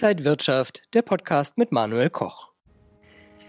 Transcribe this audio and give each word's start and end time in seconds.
Inside 0.00 0.24
Wirtschaft, 0.24 0.82
der 0.94 1.02
Podcast 1.02 1.58
mit 1.58 1.72
Manuel 1.72 2.08
Koch. 2.08 2.50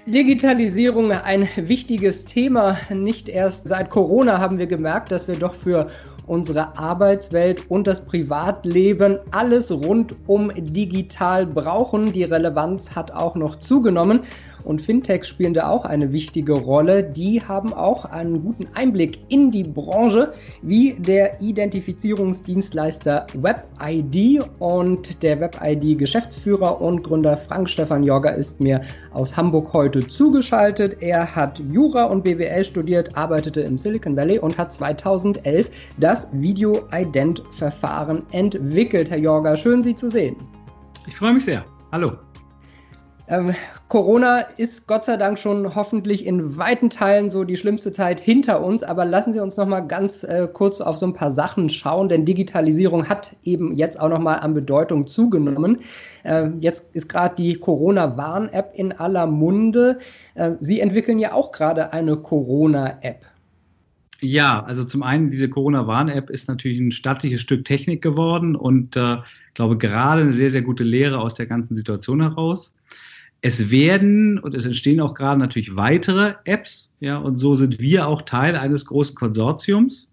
Digitalisierung 0.08 1.12
ein 1.12 1.48
wichtiges 1.56 2.26
Thema. 2.26 2.76
Nicht 2.90 3.30
erst 3.30 3.68
seit 3.68 3.92
Corona 3.92 4.40
haben 4.40 4.58
wir 4.58 4.66
gemerkt, 4.66 5.12
dass 5.12 5.28
wir 5.28 5.36
doch 5.36 5.54
für 5.54 5.92
unsere 6.26 6.76
Arbeitswelt 6.76 7.70
und 7.70 7.86
das 7.86 8.04
Privatleben 8.04 9.20
alles 9.30 9.72
rund 9.72 10.16
um 10.26 10.52
digital 10.56 11.46
brauchen. 11.46 12.14
Die 12.14 12.24
Relevanz 12.24 12.96
hat 12.96 13.12
auch 13.12 13.36
noch 13.36 13.58
zugenommen 13.58 14.22
und 14.64 14.82
Fintechs 14.82 15.28
spielen 15.28 15.54
da 15.54 15.70
auch 15.70 15.86
eine 15.86 16.12
wichtige 16.12 16.54
Rolle. 16.54 17.04
Die 17.04 17.42
haben 17.42 17.74
auch 17.74 18.06
einen 18.06 18.44
guten 18.44 18.68
Einblick 18.76 19.20
in 19.30 19.52
die 19.52 19.64
Branche, 19.64 20.34
wie 20.62 20.94
der 20.94 21.42
Identifizierungsdienstleister 21.42 23.28
WebID 23.34 24.44
und 24.60 25.22
der 25.24 25.40
WebID-Geschäftsführer 25.40 26.82
und 26.82 27.04
Gründer 27.04 27.38
Frank 27.38 27.70
Stefan 27.70 28.04
Jorger 28.04 28.34
ist 28.34 28.60
mir 28.60 28.82
aus 29.12 29.36
Hamburg 29.36 29.74
heute 29.74 30.06
zugeschaltet. 30.08 30.98
Er 31.02 31.36
hat 31.36 31.62
Jura 31.72 32.06
und 32.06 32.24
BWL 32.24 32.64
studiert, 32.64 33.16
arbeitete 33.16 33.62
im 33.62 33.78
Silicon 33.78 34.16
Valley 34.16 34.40
und 34.40 34.58
hat 34.58 34.74
2011 34.74 35.70
das 36.00 36.28
Video-Ident-Verfahren 36.32 38.24
entwickelt. 38.32 39.10
Herr 39.10 39.18
Jorger, 39.18 39.56
schön 39.56 39.84
Sie 39.84 39.96
zu 39.96 40.10
sehen. 40.10 40.36
Ich 41.08 41.16
freue 41.16 41.34
mich 41.34 41.46
sehr. 41.46 41.66
Hallo. 41.92 42.29
Ähm, 43.30 43.54
Corona 43.90 44.40
ist 44.58 44.88
Gott 44.88 45.04
sei 45.04 45.16
Dank 45.16 45.38
schon 45.38 45.76
hoffentlich 45.76 46.26
in 46.26 46.58
weiten 46.58 46.90
Teilen 46.90 47.30
so 47.30 47.44
die 47.44 47.58
schlimmste 47.58 47.94
Zeit 47.94 48.20
hinter 48.20 48.64
uns, 48.64 48.82
aber 48.82 49.06
lassen 49.06 49.34
Sie 49.34 49.40
uns 49.40 49.56
noch 49.56 49.68
mal 49.68 49.82
ganz 49.82 50.24
äh, 50.24 50.48
kurz 50.52 50.82
auf 50.82 50.98
so 50.98 51.06
ein 51.06 51.14
paar 51.14 51.32
Sachen 51.32 51.70
schauen, 51.70 52.10
denn 52.10 52.26
Digitalisierung 52.26 53.08
hat 53.08 53.36
eben 53.44 53.76
jetzt 53.76 54.00
auch 54.00 54.10
noch 54.10 54.20
mal 54.20 54.38
an 54.38 54.56
Bedeutung 54.56 55.06
zugenommen. 55.06 55.82
Äh, 56.24 56.50
jetzt 56.60 56.96
ist 56.96 57.08
gerade 57.08 57.36
die 57.36 57.54
Corona-Warn-App 57.54 58.72
in 58.74 58.94
aller 58.94 59.28
Munde. 59.28 60.00
Äh, 60.34 60.54
Sie 60.60 60.80
entwickeln 60.80 61.20
ja 61.20 61.34
auch 61.34 61.52
gerade 61.52 61.94
eine 61.94 62.18
Corona-App. 62.18 63.22
Ja, 64.22 64.64
also 64.64 64.84
zum 64.84 65.04
einen, 65.04 65.30
diese 65.30 65.50
Corona-Warn-App 65.50 66.32
ist 66.32 66.48
natürlich 66.48 66.80
ein 66.80 66.92
stattliches 66.92 67.42
Stück 67.42 67.64
Technik 67.64 68.02
geworden 68.02 68.56
und 68.56 68.96
äh, 68.96 69.18
glaube 69.54 69.78
gerade 69.78 70.24
eine 70.24 70.32
sehr, 70.32 70.50
sehr 70.50 70.64
gute 70.64 70.84
Lehre 70.84 71.20
aus 71.20 71.36
der 71.36 71.46
ganzen 71.46 71.76
Situation 71.76 72.22
heraus. 72.22 72.74
Es 73.42 73.72
werden 73.72 74.38
und 74.40 74.54
es 74.54 74.66
entstehen 74.66 75.00
auch 75.00 75.14
gerade 75.14 75.40
natürlich 75.40 75.76
weitere 75.76 76.34
Apps, 76.46 76.92
ja, 77.00 77.18
und 77.18 77.40
so 77.40 77.56
sind 77.56 77.80
wir 77.80 78.08
auch 78.08 78.24
Teil 78.24 78.56
eines 78.56 78.86
großen 78.86 79.16
Konsortiums, 79.16 80.12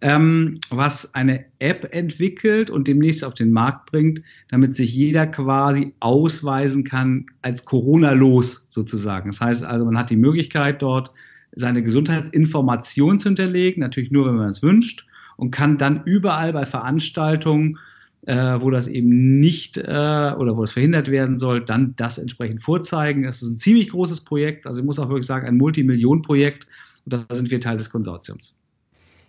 ähm, 0.00 0.58
was 0.70 1.14
eine 1.14 1.44
App 1.60 1.94
entwickelt 1.94 2.70
und 2.70 2.88
demnächst 2.88 3.24
auf 3.24 3.34
den 3.34 3.52
Markt 3.52 3.90
bringt, 3.90 4.20
damit 4.48 4.74
sich 4.74 4.92
jeder 4.92 5.26
quasi 5.26 5.94
ausweisen 6.00 6.84
kann 6.84 7.26
als 7.42 7.64
Corona-los 7.64 8.66
sozusagen. 8.70 9.30
Das 9.30 9.40
heißt 9.40 9.64
also, 9.64 9.84
man 9.84 9.96
hat 9.96 10.10
die 10.10 10.16
Möglichkeit 10.16 10.82
dort 10.82 11.12
seine 11.52 11.82
Gesundheitsinformation 11.82 13.20
zu 13.20 13.28
hinterlegen, 13.28 13.80
natürlich 13.80 14.10
nur, 14.10 14.26
wenn 14.26 14.36
man 14.36 14.48
es 14.48 14.62
wünscht, 14.62 15.06
und 15.36 15.52
kann 15.52 15.78
dann 15.78 16.02
überall 16.04 16.52
bei 16.52 16.66
Veranstaltungen 16.66 17.78
äh, 18.26 18.60
wo 18.60 18.70
das 18.70 18.86
eben 18.86 19.40
nicht 19.40 19.76
äh, 19.76 19.82
oder 19.82 20.56
wo 20.56 20.64
es 20.64 20.72
verhindert 20.72 21.10
werden 21.10 21.38
soll, 21.38 21.60
dann 21.64 21.94
das 21.96 22.18
entsprechend 22.18 22.62
vorzeigen. 22.62 23.24
Es 23.24 23.42
ist 23.42 23.50
ein 23.50 23.58
ziemlich 23.58 23.90
großes 23.90 24.22
Projekt, 24.22 24.66
also 24.66 24.80
ich 24.80 24.86
muss 24.86 24.98
auch 24.98 25.08
wirklich 25.08 25.26
sagen, 25.26 25.46
ein 25.46 25.56
Multimillionenprojekt 25.56 26.66
und 27.04 27.12
da 27.12 27.34
sind 27.34 27.50
wir 27.50 27.60
Teil 27.60 27.76
des 27.76 27.90
Konsortiums. 27.90 28.54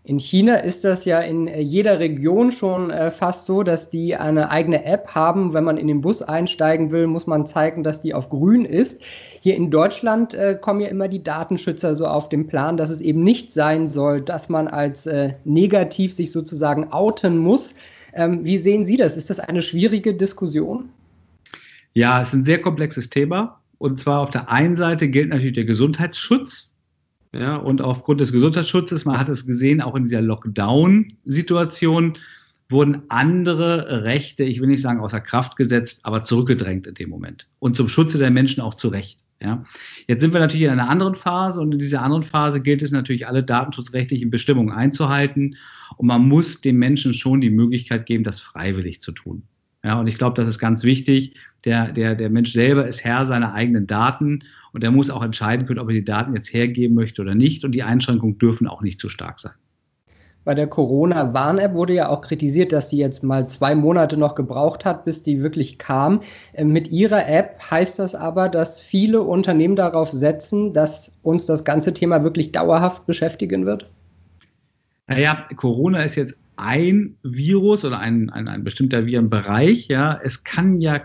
In 0.08 0.20
China 0.20 0.58
ist 0.58 0.84
das 0.84 1.04
ja 1.06 1.20
in 1.20 1.48
äh, 1.48 1.60
jeder 1.60 2.00
Region 2.00 2.52
schon 2.52 2.92
äh, 2.92 3.10
fast 3.10 3.48
so, 3.48 3.64
dass 3.64 3.90
die 3.90 4.16
eine 4.16 4.52
eigene 4.52 4.86
App 4.86 5.08
haben. 5.16 5.56
Wenn 5.56 5.64
man 5.64 5.78
in 5.78 5.88
den 5.88 6.02
Bus 6.02 6.22
einsteigen 6.22 6.92
will, 6.92 7.08
muss 7.08 7.26
man 7.26 7.48
zeigen, 7.48 7.84
dass 7.84 8.04
die 8.04 8.14
auf 8.14 8.30
grün 8.30 8.66
ist. 8.66 9.02
Hier 9.42 9.56
in 9.56 9.72
Deutschland 9.72 10.36
äh, 10.36 10.60
kommen 10.62 10.80
ja 10.82 10.90
immer 10.90 11.08
die 11.08 11.24
Datenschützer 11.24 11.96
so 11.96 12.06
auf 12.06 12.30
den 12.30 12.46
Plan, 12.46 12.78
dass 12.78 12.92
es 12.92 13.02
eben 13.02 13.24
nicht 13.24 13.52
sein 13.52 13.88
soll, 13.88 14.22
dass 14.22 14.48
man 14.48 14.68
als 14.68 15.08
äh, 15.08 15.34
negativ 15.44 16.14
sich 16.14 16.32
sozusagen 16.32 16.92
outen 16.92 17.40
muss. 17.40 17.74
Ähm, 18.16 18.44
wie 18.46 18.58
sehen 18.58 18.86
Sie 18.86 18.98
das? 18.98 19.18
Ist 19.18 19.30
das 19.30 19.40
eine 19.40 19.62
schwierige 19.62 20.16
Diskussion? 20.16 20.90
Ja, 21.94 22.22
es 22.22 22.30
ist 22.30 22.34
ein 22.34 22.44
sehr 22.46 22.62
komplexes 22.62 23.10
Thema. 23.10 23.62
Und 23.78 24.00
zwar 24.00 24.22
auf 24.22 24.32
der 24.32 24.50
einen 24.50 24.78
Seite 24.78 25.10
gilt 25.10 25.30
natürlich 25.30 25.54
der 25.54 25.66
Gesundheitsschutz. 25.66 26.72
Ja, 27.34 27.58
und 27.58 27.82
aufgrund 27.82 28.22
des 28.22 28.32
Gesundheitsschutzes, 28.32 29.04
man 29.04 29.20
hat 29.20 29.28
es 29.28 29.46
gesehen, 29.46 29.82
auch 29.82 29.96
in 29.96 30.04
dieser 30.04 30.22
Lockdown-Situation, 30.22 32.18
wurden 32.70 33.02
andere 33.10 34.06
Rechte, 34.06 34.46
ich 34.46 34.62
will 34.62 34.70
nicht 34.70 34.82
sagen 34.82 35.02
außer 35.02 35.20
Kraft 35.20 35.58
gesetzt, 35.58 36.00
aber 36.04 36.24
zurückgedrängt 36.24 36.88
in 36.88 36.96
dem 36.96 37.10
Moment. 37.10 37.46
Und 37.60 37.76
zum 37.76 37.90
Schutze 37.90 38.18
der 38.18 38.32
Menschen 38.32 38.62
auch 38.62 38.76
zu 38.76 38.88
Recht. 38.88 39.20
Ja. 39.42 39.66
Jetzt 40.08 40.22
sind 40.22 40.34
wir 40.34 40.40
natürlich 40.40 40.66
in 40.66 40.72
einer 40.72 40.90
anderen 40.90 41.14
Phase 41.14 41.60
und 41.60 41.74
in 41.74 41.80
dieser 41.80 42.02
anderen 42.02 42.24
Phase 42.24 42.62
gilt 42.62 42.82
es 42.82 42.92
natürlich, 42.92 43.28
alle 43.28 43.44
datenschutzrechtlichen 43.44 44.30
Bestimmungen 44.30 44.72
einzuhalten 44.72 45.58
und 45.98 46.08
man 46.08 46.28
muss 46.28 46.62
dem 46.62 46.78
Menschen 46.78 47.14
schon 47.14 47.42
die 47.42 47.50
Möglichkeit 47.50 48.06
geben, 48.06 48.24
das 48.24 48.40
freiwillig 48.40 49.02
zu 49.02 49.12
tun. 49.12 49.44
Ja, 49.84 50.00
und 50.00 50.08
ich 50.08 50.18
glaube, 50.18 50.36
das 50.36 50.48
ist 50.48 50.58
ganz 50.58 50.84
wichtig. 50.84 51.36
Der, 51.64 51.92
der, 51.92 52.16
der 52.16 52.30
Mensch 52.30 52.54
selber 52.54 52.88
ist 52.88 53.04
Herr 53.04 53.26
seiner 53.26 53.54
eigenen 53.54 53.86
Daten 53.86 54.44
und 54.74 54.84
er 54.84 54.92
muss 54.92 55.12
auch 55.12 55.24
entscheiden 55.24 55.68
können, 55.68 55.80
ob 55.80 55.90
er 55.90 55.94
die 55.94 56.04
Daten 56.04 56.36
jetzt 56.36 56.52
hergeben 56.52 56.96
möchte 56.96 57.22
oder 57.22 57.36
nicht. 57.36 57.64
Und 57.64 57.72
die 57.72 57.84
Einschränkungen 57.84 58.40
dürfen 58.40 58.68
auch 58.68 58.82
nicht 58.82 59.00
zu 59.00 59.10
stark 59.10 59.40
sein. 59.40 59.54
Bei 60.44 60.54
der 60.54 60.68
Corona-Warn-App 60.68 61.74
wurde 61.74 61.96
ja 61.96 62.10
auch 62.10 62.22
kritisiert, 62.22 62.72
dass 62.72 62.90
die 62.90 62.98
jetzt 62.98 63.24
mal 63.24 63.48
zwei 63.48 63.74
Monate 63.74 64.16
noch 64.16 64.36
gebraucht 64.36 64.86
hat, 64.86 65.04
bis 65.04 65.24
die 65.24 65.42
wirklich 65.42 65.80
kam. 65.80 66.22
Äh, 66.54 66.66
mit 66.66 66.88
ihrer 66.90 67.28
App 67.28 67.60
heißt 67.70 68.00
das 68.00 68.14
aber, 68.14 68.48
dass 68.48 68.80
viele 68.80 69.22
Unternehmen 69.22 69.76
darauf 69.76 70.12
setzen, 70.12 70.72
dass 70.74 71.12
uns 71.24 71.48
das 71.48 71.64
ganze 71.64 71.94
Thema 71.94 72.24
wirklich 72.24 72.52
dauerhaft 72.52 73.08
beschäftigen 73.08 73.66
wird? 73.66 73.90
Naja, 75.08 75.48
Corona 75.56 76.04
ist 76.04 76.16
jetzt 76.16 76.36
ein 76.58 77.16
Virus 77.24 77.86
oder 77.86 78.00
ein, 78.00 78.30
ein, 78.30 78.48
ein 78.48 78.64
bestimmter 78.64 79.06
Virenbereich. 79.06 79.88
Ja, 79.88 80.20
es 80.24 80.44
kann 80.44 80.82
ja 80.82 81.02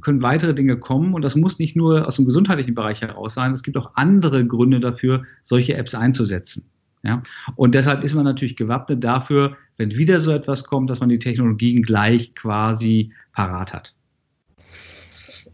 können 0.00 0.22
weitere 0.22 0.54
Dinge 0.54 0.76
kommen 0.76 1.14
und 1.14 1.22
das 1.22 1.36
muss 1.36 1.58
nicht 1.58 1.76
nur 1.76 2.06
aus 2.06 2.16
dem 2.16 2.26
gesundheitlichen 2.26 2.74
Bereich 2.74 3.02
heraus 3.02 3.34
sein. 3.34 3.52
Es 3.52 3.62
gibt 3.62 3.76
auch 3.76 3.92
andere 3.94 4.44
Gründe 4.44 4.80
dafür, 4.80 5.24
solche 5.44 5.74
Apps 5.74 5.94
einzusetzen. 5.94 6.64
Ja? 7.02 7.22
Und 7.56 7.74
deshalb 7.74 8.02
ist 8.02 8.14
man 8.14 8.24
natürlich 8.24 8.56
gewappnet 8.56 9.04
dafür, 9.04 9.56
wenn 9.76 9.92
wieder 9.92 10.20
so 10.20 10.32
etwas 10.32 10.64
kommt, 10.64 10.90
dass 10.90 11.00
man 11.00 11.08
die 11.08 11.18
Technologien 11.18 11.82
gleich 11.82 12.34
quasi 12.34 13.12
parat 13.32 13.72
hat. 13.72 13.94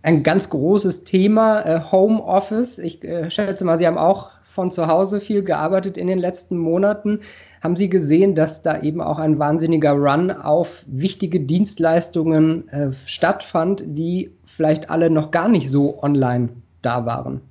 Ein 0.03 0.23
ganz 0.23 0.49
großes 0.49 1.05
Thema, 1.05 1.63
äh, 1.63 1.81
Homeoffice. 1.81 2.79
Ich 2.79 3.05
äh, 3.05 3.31
schätze 3.31 3.65
mal, 3.65 3.79
Sie 3.79 3.87
haben 3.87 3.99
auch 3.99 4.31
von 4.57 4.71
zu 4.71 4.87
Hause 4.89 5.21
viel 5.21 5.43
gearbeitet 5.43 5.99
in 5.99 6.07
den 6.07 6.19
letzten 6.19 6.57
Monaten. 6.57 7.21
Haben 7.63 7.77
Sie 7.77 7.91
gesehen, 7.91 8.35
dass 8.35 8.63
da 8.63 8.81
eben 8.81 9.03
auch 9.03 9.19
ein 9.19 9.39
wahnsinniger 9.39 9.93
Run 9.93 10.33
auf 10.33 10.83
wichtige 10.87 11.41
Dienstleistungen 11.41 12.67
äh, 12.71 12.91
stattfand, 13.05 13.85
die 13.87 14.33
vielleicht 14.47 14.89
alle 14.89 15.11
noch 15.11 15.31
gar 15.31 15.49
nicht 15.49 15.71
so 15.71 16.03
online 16.03 16.49
da 16.81 17.05
waren? 17.05 17.43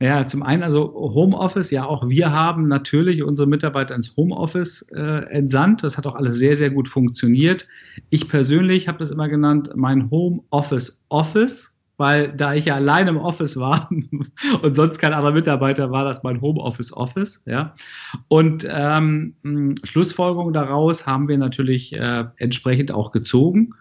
Ja, 0.00 0.26
zum 0.26 0.42
einen 0.42 0.62
also 0.64 0.92
Homeoffice, 0.92 1.70
ja 1.70 1.86
auch 1.86 2.10
wir 2.10 2.32
haben 2.32 2.68
natürlich 2.68 3.22
unsere 3.22 3.48
Mitarbeiter 3.48 3.94
ins 3.94 4.14
Homeoffice 4.16 4.82
äh, 4.94 5.24
entsandt. 5.30 5.84
Das 5.84 5.96
hat 5.96 6.06
auch 6.06 6.16
alles 6.16 6.34
sehr, 6.36 6.56
sehr 6.56 6.70
gut 6.70 6.88
funktioniert. 6.88 7.66
Ich 8.10 8.28
persönlich 8.28 8.88
habe 8.88 8.98
das 8.98 9.12
immer 9.12 9.28
genannt, 9.28 9.70
mein 9.76 10.10
Homeoffice 10.10 10.98
Office 11.08 11.72
weil 11.96 12.32
da 12.32 12.54
ich 12.54 12.66
ja 12.66 12.74
allein 12.74 13.08
im 13.08 13.16
Office 13.16 13.56
war 13.56 13.88
und 14.62 14.76
sonst 14.76 14.98
kein 14.98 15.12
anderer 15.12 15.32
Mitarbeiter 15.32 15.90
war, 15.90 16.04
das 16.04 16.22
mein 16.22 16.40
Homeoffice 16.40 16.92
Office. 16.92 17.42
Ja. 17.46 17.74
Und 18.28 18.66
ähm, 18.70 19.34
Schlussfolgerung 19.84 20.52
daraus 20.52 21.06
haben 21.06 21.28
wir 21.28 21.38
natürlich 21.38 21.94
äh, 21.94 22.24
entsprechend 22.36 22.92
auch 22.92 23.12
gezogen. 23.12 23.74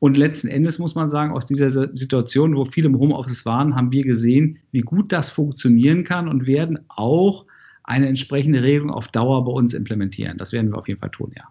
Und 0.00 0.16
letzten 0.16 0.48
Endes 0.48 0.78
muss 0.78 0.94
man 0.94 1.10
sagen, 1.10 1.32
aus 1.32 1.46
dieser 1.46 1.70
Situation, 1.70 2.56
wo 2.56 2.64
viele 2.64 2.88
im 2.88 2.98
Homeoffice 2.98 3.44
waren, 3.44 3.76
haben 3.76 3.92
wir 3.92 4.02
gesehen, 4.02 4.58
wie 4.72 4.80
gut 4.80 5.12
das 5.12 5.30
funktionieren 5.30 6.04
kann 6.04 6.26
und 6.26 6.46
werden 6.46 6.80
auch 6.88 7.44
eine 7.84 8.08
entsprechende 8.08 8.62
Regelung 8.62 8.90
auf 8.90 9.08
Dauer 9.08 9.44
bei 9.44 9.52
uns 9.52 9.74
implementieren. 9.74 10.38
Das 10.38 10.52
werden 10.52 10.72
wir 10.72 10.78
auf 10.78 10.88
jeden 10.88 11.00
Fall 11.00 11.10
tun, 11.10 11.32
ja. 11.36 11.44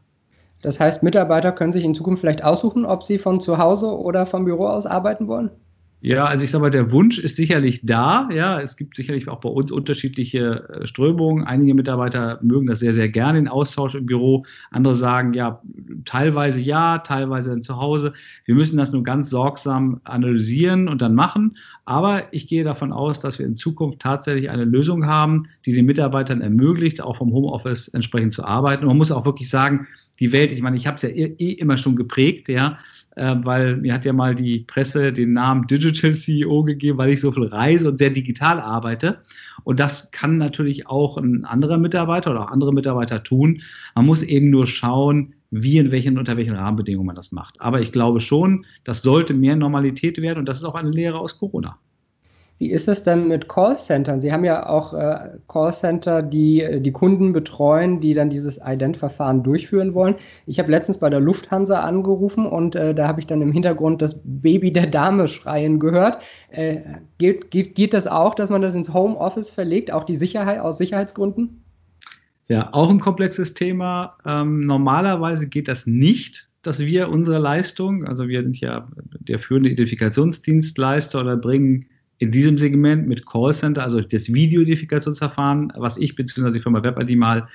Das 0.62 0.80
heißt, 0.80 1.04
Mitarbeiter 1.04 1.52
können 1.52 1.72
sich 1.72 1.86
in 1.86 1.96
Zukunft 1.96 2.22
vielleicht 2.22 2.44
aussuchen, 2.44 2.86
ob 2.86 3.04
sie 3.04 3.18
von 3.18 3.40
zu 3.40 3.60
Hause 3.60 3.88
oder 3.88 4.26
vom 4.26 4.46
Büro 4.46 4.68
aus 4.68 4.86
arbeiten 4.86 5.28
wollen? 5.28 5.52
Ja, 6.02 6.24
also 6.26 6.46
ich 6.46 6.52
sage 6.52 6.62
mal, 6.62 6.70
der 6.70 6.92
Wunsch 6.94 7.20
ist 7.20 7.36
sicherlich 7.36 7.82
da. 7.86 8.30
Ja, 8.32 8.62
es 8.62 8.78
gibt 8.78 8.96
sicherlich 8.96 9.28
auch 9.28 9.42
bei 9.42 9.50
uns 9.50 9.70
unterschiedliche 9.70 10.70
äh, 10.70 10.88
Strömungen. 10.88 11.44
Einige 11.44 11.74
Mitarbeiter 11.74 12.40
mögen 12.42 12.68
das 12.68 12.80
sehr, 12.80 12.94
sehr 12.94 13.10
gerne, 13.10 13.38
den 13.38 13.50
Austausch 13.50 13.96
im 13.96 14.06
Büro. 14.06 14.46
Andere 14.72 14.96
sagen, 14.96 15.34
ja, 15.34 15.62
teilweise 16.06 16.62
ja, 16.62 17.00
teilweise 17.00 17.50
dann 17.50 17.64
zu 17.64 17.76
Hause. 17.76 18.14
Wir 18.46 18.56
müssen 18.56 18.78
das 18.78 18.94
nur 18.94 19.04
ganz 19.04 19.30
sorgsam 19.30 20.00
analysieren 20.06 20.88
und 20.88 21.02
dann 21.02 21.16
machen. 21.16 21.58
Aber 21.84 22.24
ich 22.32 22.48
gehe 22.48 22.64
davon 22.64 22.94
aus, 22.94 23.20
dass 23.20 23.38
wir 23.38 23.46
in 23.46 23.58
Zukunft 23.58 24.00
tatsächlich 24.00 24.50
eine 24.50 24.64
Lösung 24.64 25.06
haben, 25.06 25.50
die 25.66 25.74
den 25.74 25.86
Mitarbeitern 25.86 26.40
ermöglicht, 26.40 27.02
auch 27.02 27.18
vom 27.18 27.34
Homeoffice 27.34 27.90
entsprechend 27.90 28.32
zu 28.32 28.46
arbeiten. 28.46 28.84
Und 28.84 28.88
man 28.90 28.98
muss 28.98 29.12
auch 29.12 29.26
wirklich 29.26 29.50
sagen, 29.50 29.86
die 30.20 30.32
Welt, 30.32 30.54
ich 30.54 30.62
meine, 30.62 30.78
ich 30.78 30.88
habe 30.88 30.96
es 30.96 31.02
ja 31.02 31.10
eh, 31.10 31.36
eh 31.40 31.52
immer 31.54 31.78
schon 31.78 31.96
geprägt, 31.96 32.48
ja, 32.48 32.78
äh, 33.20 33.36
weil 33.44 33.76
mir 33.76 33.94
hat 33.94 34.06
ja 34.06 34.14
mal 34.14 34.34
die 34.34 34.60
Presse 34.60 35.12
den 35.12 35.34
Namen 35.34 35.68
Digital 35.68 36.16
CEO 36.16 36.64
gegeben, 36.64 36.98
weil 36.98 37.10
ich 37.12 37.20
so 37.20 37.32
viel 37.32 37.48
reise 37.48 37.90
und 37.90 37.98
sehr 37.98 38.10
digital 38.10 38.62
arbeite. 38.62 39.20
Und 39.66 39.80
das 39.80 40.12
kann 40.12 40.38
natürlich 40.38 40.88
auch 40.88 41.18
ein 41.18 41.44
anderer 41.44 41.78
Mitarbeiter 41.78 42.32
oder 42.32 42.44
auch 42.44 42.52
andere 42.52 42.74
Mitarbeiter 42.74 43.22
tun. 43.22 43.62
Man 43.94 44.06
muss 44.06 44.24
eben 44.24 44.50
nur 44.50 44.66
schauen, 44.66 45.34
wie 45.52 45.80
in 45.80 45.92
welchen, 45.92 46.18
unter 46.18 46.38
welchen 46.38 46.56
Rahmenbedingungen 46.56 47.08
man 47.08 47.16
das 47.16 47.34
macht. 47.34 47.60
Aber 47.60 47.82
ich 47.82 47.92
glaube 47.92 48.22
schon, 48.22 48.66
das 48.86 49.02
sollte 49.02 49.34
mehr 49.34 49.58
Normalität 49.58 50.22
werden 50.22 50.40
und 50.40 50.48
das 50.48 50.60
ist 50.60 50.64
auch 50.64 50.76
eine 50.76 50.92
Lehre 50.92 51.20
aus 51.20 51.38
Corona. 51.40 51.78
Wie 52.60 52.70
ist 52.72 52.90
es 52.90 53.04
denn 53.04 53.30
mit 53.30 53.48
Callcentern? 53.48 54.20
Sie 54.20 54.34
haben 54.34 54.44
ja 54.44 54.68
auch 54.68 54.94
äh, 54.94 55.30
Callcenter, 55.48 56.22
die 56.22 56.62
äh, 56.62 56.82
die 56.82 56.92
Kunden 56.92 57.32
betreuen, 57.32 58.02
die 58.02 58.14
dann 58.14 58.30
dieses 58.30 58.60
Ident-Verfahren 58.62 59.44
durchführen 59.44 59.94
wollen. 59.94 60.16
Ich 60.46 60.60
habe 60.60 60.70
letztens 60.70 60.98
bei 60.98 61.10
der 61.10 61.22
Lufthansa 61.22 61.80
angerufen 61.80 62.46
und 62.46 62.76
äh, 62.76 62.94
da 62.94 63.08
habe 63.08 63.22
ich 63.22 63.28
dann 63.28 63.42
im 63.42 63.54
Hintergrund 63.54 64.02
das 64.02 64.20
Baby 64.26 64.74
der 64.74 64.88
Dame 64.88 65.30
schreien 65.30 65.80
gehört. 65.80 66.20
Äh, 66.52 66.82
geht, 67.18 67.50
geht, 67.50 67.76
geht 67.76 67.94
das 67.94 68.08
auch, 68.08 68.36
dass 68.36 68.50
man 68.50 68.62
das 68.62 68.76
ins 68.76 68.94
Homeoffice 68.94 69.52
verlegt, 69.52 69.94
auch 69.94 70.04
die 70.04 70.18
Sicherheit 70.18 70.60
aus 70.60 70.78
Sicherheitsgründen? 70.78 71.64
Ja, 72.50 72.74
auch 72.74 72.90
ein 72.90 73.00
komplexes 73.00 73.54
Thema. 73.54 74.18
Ähm, 74.26 74.66
normalerweise 74.66 75.48
geht 75.48 75.70
das 75.70 75.88
nicht, 75.88 76.50
dass 76.62 76.80
wir 76.80 77.08
unsere 77.08 77.40
Leistung, 77.40 78.04
also 78.04 78.28
wir 78.28 78.44
sind 78.44 78.60
ja 78.60 78.90
der 79.20 79.40
führende 79.40 79.70
Identifikationsdienstleister 79.70 81.22
oder 81.22 81.38
bringen 81.38 81.86
in 82.20 82.32
diesem 82.32 82.58
Segment 82.58 83.08
mit 83.08 83.26
Callcenter, 83.26 83.82
also 83.84 84.02
das 84.02 84.32
Videoidentifikationsverfahren, 84.32 85.74
was 85.76 85.98
ich 85.98 86.16
bzw. 86.16 86.52
die 86.52 86.60
Firma 86.60 86.84
WebID 86.84 87.18
mal 87.18 87.48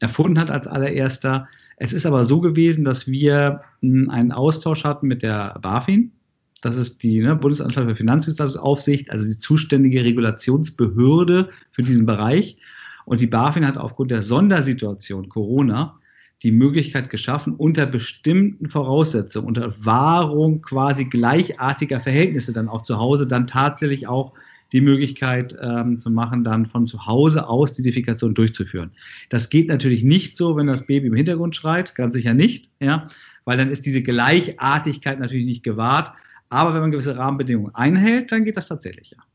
erfunden 0.00 0.38
hat 0.38 0.50
als 0.50 0.66
allererster. 0.66 1.48
Es 1.76 1.92
ist 1.92 2.04
aber 2.04 2.24
so 2.24 2.40
gewesen, 2.40 2.84
dass 2.84 3.06
wir 3.06 3.60
hm, 3.80 4.10
einen 4.10 4.32
Austausch 4.32 4.84
hatten 4.84 5.06
mit 5.06 5.22
der 5.22 5.56
BaFin. 5.62 6.12
Das 6.60 6.76
ist 6.76 7.04
die 7.04 7.20
ne, 7.20 7.36
Bundesanstalt 7.36 7.88
für 7.88 7.94
Finanzdienstleistungsaufsicht, 7.94 9.10
also 9.10 9.26
die 9.26 9.38
zuständige 9.38 10.02
Regulationsbehörde 10.02 11.50
für 11.70 11.82
diesen 11.82 12.04
Bereich. 12.04 12.58
Und 13.04 13.20
die 13.20 13.28
BaFin 13.28 13.66
hat 13.66 13.76
aufgrund 13.76 14.10
der 14.10 14.22
Sondersituation 14.22 15.28
Corona 15.28 15.98
die 16.42 16.52
Möglichkeit 16.52 17.10
geschaffen, 17.10 17.54
unter 17.54 17.86
bestimmten 17.86 18.68
Voraussetzungen, 18.68 19.48
unter 19.48 19.74
Wahrung 19.84 20.62
quasi 20.62 21.04
gleichartiger 21.04 22.00
Verhältnisse 22.00 22.52
dann 22.52 22.68
auch 22.68 22.82
zu 22.82 22.98
Hause, 22.98 23.26
dann 23.26 23.46
tatsächlich 23.46 24.06
auch 24.06 24.32
die 24.72 24.80
Möglichkeit 24.80 25.56
ähm, 25.60 25.98
zu 25.98 26.10
machen, 26.10 26.44
dann 26.44 26.66
von 26.66 26.86
zu 26.86 27.06
Hause 27.06 27.48
aus 27.48 27.72
die 27.72 27.80
Identifikation 27.80 28.34
durchzuführen. 28.34 28.90
Das 29.30 29.48
geht 29.48 29.68
natürlich 29.68 30.04
nicht 30.04 30.36
so, 30.36 30.56
wenn 30.56 30.66
das 30.66 30.86
Baby 30.86 31.08
im 31.08 31.14
Hintergrund 31.14 31.56
schreit, 31.56 31.94
ganz 31.94 32.14
sicher 32.14 32.34
nicht, 32.34 32.70
ja, 32.78 33.08
weil 33.44 33.56
dann 33.56 33.70
ist 33.70 33.86
diese 33.86 34.02
Gleichartigkeit 34.02 35.18
natürlich 35.18 35.46
nicht 35.46 35.62
gewahrt. 35.62 36.12
Aber 36.50 36.74
wenn 36.74 36.82
man 36.82 36.92
gewisse 36.92 37.16
Rahmenbedingungen 37.16 37.74
einhält, 37.74 38.30
dann 38.30 38.44
geht 38.44 38.56
das 38.56 38.68
tatsächlich, 38.68 39.10
ja. 39.10 39.27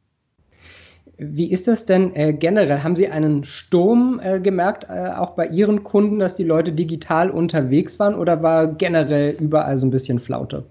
Wie 1.32 1.52
ist 1.52 1.68
das 1.68 1.86
denn 1.86 2.16
äh, 2.16 2.34
generell? 2.34 2.84
Haben 2.84 2.96
Sie 2.96 3.08
einen 3.08 3.44
Sturm 3.44 4.20
äh, 4.24 4.40
gemerkt, 4.40 4.86
äh, 4.90 5.10
auch 5.10 5.36
bei 5.36 5.48
Ihren 5.48 5.84
Kunden, 5.84 6.20
dass 6.20 6.36
die 6.36 6.44
Leute 6.44 6.72
digital 6.72 7.30
unterwegs 7.30 8.00
waren 8.00 8.16
oder 8.16 8.44
war 8.44 8.68
generell 8.68 9.36
überall 9.40 9.78
so 9.78 9.86
ein 9.86 9.92
bisschen 9.92 10.20
Flaute? 10.20 10.66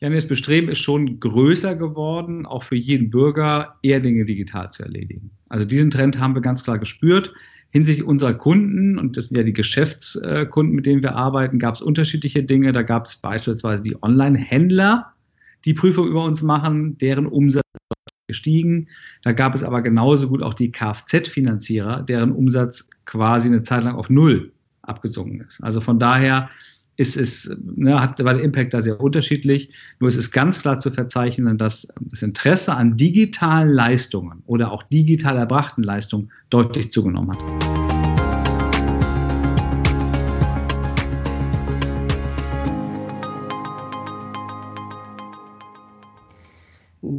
Ja, 0.00 0.08
das 0.08 0.26
Bestreben 0.26 0.70
ist 0.70 0.78
schon 0.78 1.20
größer 1.20 1.76
geworden, 1.76 2.46
auch 2.46 2.62
für 2.62 2.76
jeden 2.76 3.10
Bürger 3.10 3.76
eher 3.82 4.00
Dinge 4.00 4.24
digital 4.24 4.70
zu 4.70 4.82
erledigen. 4.82 5.30
Also 5.50 5.66
diesen 5.66 5.90
Trend 5.90 6.18
haben 6.18 6.34
wir 6.34 6.40
ganz 6.40 6.64
klar 6.64 6.78
gespürt. 6.78 7.32
Hinsichtlich 7.72 8.06
unserer 8.06 8.34
Kunden, 8.34 8.98
und 8.98 9.16
das 9.16 9.26
sind 9.26 9.36
ja 9.36 9.42
die 9.42 9.52
Geschäftskunden, 9.52 10.74
mit 10.74 10.86
denen 10.86 11.02
wir 11.02 11.14
arbeiten, 11.14 11.58
gab 11.58 11.74
es 11.74 11.82
unterschiedliche 11.82 12.42
Dinge. 12.42 12.72
Da 12.72 12.82
gab 12.82 13.06
es 13.06 13.16
beispielsweise 13.16 13.82
die 13.82 14.02
Online-Händler, 14.02 15.12
die 15.64 15.74
Prüfung 15.74 16.08
über 16.08 16.24
uns 16.24 16.42
machen, 16.42 16.96
deren 16.98 17.26
Umsatz 17.26 17.62
gestiegen. 18.30 18.88
Da 19.22 19.32
gab 19.32 19.54
es 19.54 19.62
aber 19.64 19.82
genauso 19.82 20.28
gut 20.28 20.42
auch 20.42 20.54
die 20.54 20.72
Kfz-Finanzierer, 20.72 22.02
deren 22.02 22.32
Umsatz 22.32 22.88
quasi 23.04 23.48
eine 23.48 23.62
Zeit 23.62 23.84
lang 23.84 23.96
auf 23.96 24.08
Null 24.08 24.52
abgesunken 24.82 25.40
ist. 25.40 25.62
Also 25.62 25.80
von 25.80 25.98
daher 25.98 26.48
ist 26.96 27.16
es, 27.16 27.50
ne, 27.76 28.00
hat, 28.00 28.22
war 28.22 28.34
der 28.34 28.42
Impact 28.42 28.74
da 28.74 28.82
sehr 28.82 29.00
unterschiedlich. 29.00 29.70
Nur 30.00 30.08
es 30.10 30.16
ist 30.16 30.32
ganz 30.32 30.60
klar 30.60 30.80
zu 30.80 30.90
verzeichnen, 30.90 31.56
dass 31.56 31.88
das 31.98 32.22
Interesse 32.22 32.74
an 32.74 32.96
digitalen 32.96 33.70
Leistungen 33.70 34.42
oder 34.46 34.70
auch 34.70 34.82
digital 34.82 35.38
erbrachten 35.38 35.82
Leistungen 35.82 36.30
deutlich 36.50 36.92
zugenommen 36.92 37.32
hat. 37.32 37.79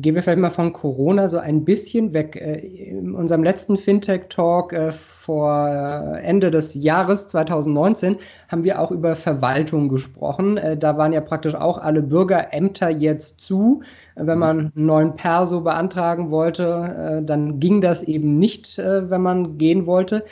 Gehen 0.02 0.16
wir 0.16 0.24
vielleicht 0.24 0.40
mal 0.40 0.50
von 0.50 0.74
Corona 0.74 1.30
so 1.30 1.38
ein 1.38 1.64
bisschen 1.64 2.14
weg. 2.14 2.36
Äh, 2.36 2.60
in 2.60 3.16
unserem 3.16 3.44
letzten 3.44 3.78
Fintech-Talk 3.78 4.74
äh, 4.74 4.92
vor 4.92 5.68
äh, 5.68 6.22
Ende 6.24 6.52
des 6.52 6.74
Jahres 6.74 7.28
2019 7.28 8.18
haben 8.50 8.64
wir 8.64 8.80
auch 8.80 8.92
über 8.92 9.16
Verwaltung 9.16 9.90
gesprochen. 9.90 10.60
Da 10.80 10.98
waren 10.98 11.14
ja 11.14 11.22
praktisch 11.22 11.56
auch 11.56 11.78
alle 11.78 12.02
Bürgerämter 12.02 12.90
jetzt 12.90 13.40
zu. 13.40 13.84
Wenn 14.16 14.40
man 14.40 14.72
einen 14.76 14.86
neuen 14.86 15.16
Perso 15.16 15.62
beantragen 15.62 16.32
wollte, 16.32 17.24
dann 17.26 17.60
ging 17.60 17.82
das 17.82 18.04
eben 18.04 18.40
nicht, 18.40 18.78
wenn 18.78 19.22
man 19.22 19.58
gehen 19.58 19.86
wollte 19.86 20.26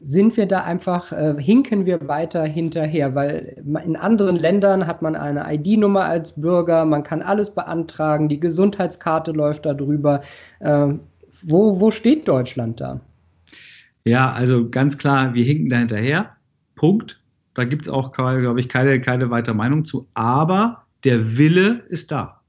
sind 0.00 0.36
wir 0.36 0.46
da 0.46 0.60
einfach, 0.60 1.12
äh, 1.12 1.34
hinken 1.38 1.84
wir 1.84 2.08
weiter 2.08 2.44
hinterher, 2.44 3.14
weil 3.14 3.62
in 3.84 3.96
anderen 3.96 4.36
Ländern 4.36 4.86
hat 4.86 5.02
man 5.02 5.14
eine 5.14 5.52
ID-Nummer 5.52 6.04
als 6.04 6.32
Bürger, 6.40 6.84
man 6.86 7.02
kann 7.02 7.20
alles 7.22 7.50
beantragen, 7.50 8.28
die 8.28 8.40
Gesundheitskarte 8.40 9.32
läuft 9.32 9.66
da 9.66 9.74
drüber. 9.74 10.22
Äh, 10.60 10.94
wo, 11.42 11.80
wo 11.80 11.90
steht 11.90 12.26
Deutschland 12.26 12.80
da? 12.80 13.00
Ja, 14.04 14.32
also 14.32 14.68
ganz 14.70 14.96
klar, 14.96 15.34
wir 15.34 15.44
hinken 15.44 15.68
da 15.68 15.76
hinterher. 15.76 16.30
Punkt. 16.76 17.20
Da 17.54 17.64
gibt 17.64 17.82
es 17.82 17.88
auch, 17.88 18.12
glaube 18.12 18.60
ich, 18.60 18.68
keine, 18.68 19.00
keine 19.00 19.30
weitere 19.30 19.54
Meinung 19.54 19.84
zu. 19.84 20.06
Aber 20.14 20.84
der 21.04 21.36
Wille 21.36 21.82
ist 21.88 22.10
da. 22.10 22.40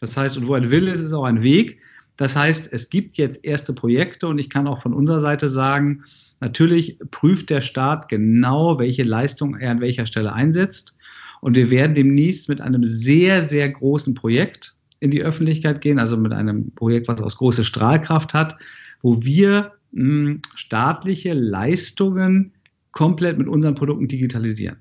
Das 0.00 0.16
heißt, 0.16 0.36
und 0.36 0.46
wo 0.46 0.54
ein 0.54 0.70
Wille 0.70 0.90
ist, 0.92 1.02
ist 1.02 1.12
auch 1.12 1.24
ein 1.24 1.42
Weg. 1.42 1.78
Das 2.16 2.34
heißt, 2.34 2.72
es 2.72 2.88
gibt 2.88 3.16
jetzt 3.16 3.44
erste 3.44 3.74
Projekte 3.74 4.26
und 4.26 4.38
ich 4.38 4.48
kann 4.48 4.66
auch 4.66 4.80
von 4.80 4.94
unserer 4.94 5.20
Seite 5.20 5.50
sagen, 5.50 6.04
Natürlich 6.40 6.98
prüft 7.10 7.50
der 7.50 7.60
Staat 7.60 8.08
genau, 8.08 8.78
welche 8.78 9.04
Leistung 9.04 9.56
er 9.56 9.70
an 9.70 9.80
welcher 9.80 10.06
Stelle 10.06 10.32
einsetzt. 10.32 10.94
Und 11.40 11.56
wir 11.56 11.70
werden 11.70 11.94
demnächst 11.94 12.48
mit 12.48 12.60
einem 12.60 12.84
sehr, 12.84 13.42
sehr 13.42 13.68
großen 13.68 14.14
Projekt 14.14 14.74
in 15.00 15.10
die 15.10 15.22
Öffentlichkeit 15.22 15.80
gehen, 15.80 15.98
also 15.98 16.16
mit 16.16 16.32
einem 16.32 16.70
Projekt, 16.74 17.08
was 17.08 17.20
aus 17.20 17.36
große 17.36 17.64
Strahlkraft 17.64 18.34
hat, 18.34 18.56
wo 19.02 19.22
wir 19.22 19.72
mh, 19.92 20.02
hm, 20.02 20.42
staatliche 20.54 21.34
Leistungen 21.34 22.52
komplett 22.92 23.38
mit 23.38 23.48
unseren 23.48 23.74
Produkten 23.74 24.08
digitalisieren. 24.08 24.78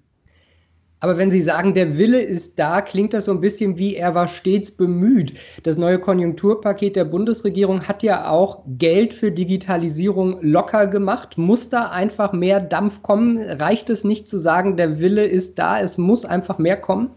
Aber 1.06 1.20
wenn 1.20 1.30
Sie 1.30 1.44
sagen, 1.44 1.76
der 1.76 2.00
Wille 2.00 2.20
ist 2.20 2.58
da, 2.58 2.82
klingt 2.82 3.14
das 3.14 3.26
so 3.26 3.32
ein 3.32 3.40
bisschen 3.40 3.78
wie 3.78 3.96
er 3.96 4.16
war 4.16 4.28
stets 4.28 4.72
bemüht. 4.72 5.36
Das 5.62 5.78
neue 5.78 6.00
Konjunkturpaket 6.00 6.96
der 6.96 7.06
Bundesregierung 7.06 7.88
hat 7.88 8.02
ja 8.02 8.28
auch 8.28 8.64
Geld 8.80 9.14
für 9.14 9.30
Digitalisierung 9.30 10.40
locker 10.42 10.88
gemacht. 10.88 11.38
Muss 11.38 11.70
da 11.70 11.92
einfach 11.92 12.34
mehr 12.34 12.60
Dampf 12.60 13.04
kommen? 13.04 13.38
Reicht 13.38 13.92
es 13.92 14.04
nicht 14.04 14.28
zu 14.28 14.40
sagen, 14.40 14.78
der 14.78 15.00
Wille 15.00 15.24
ist 15.28 15.60
da, 15.60 15.80
es 15.80 16.00
muss 16.00 16.26
einfach 16.26 16.58
mehr 16.58 16.78
kommen? 16.78 17.12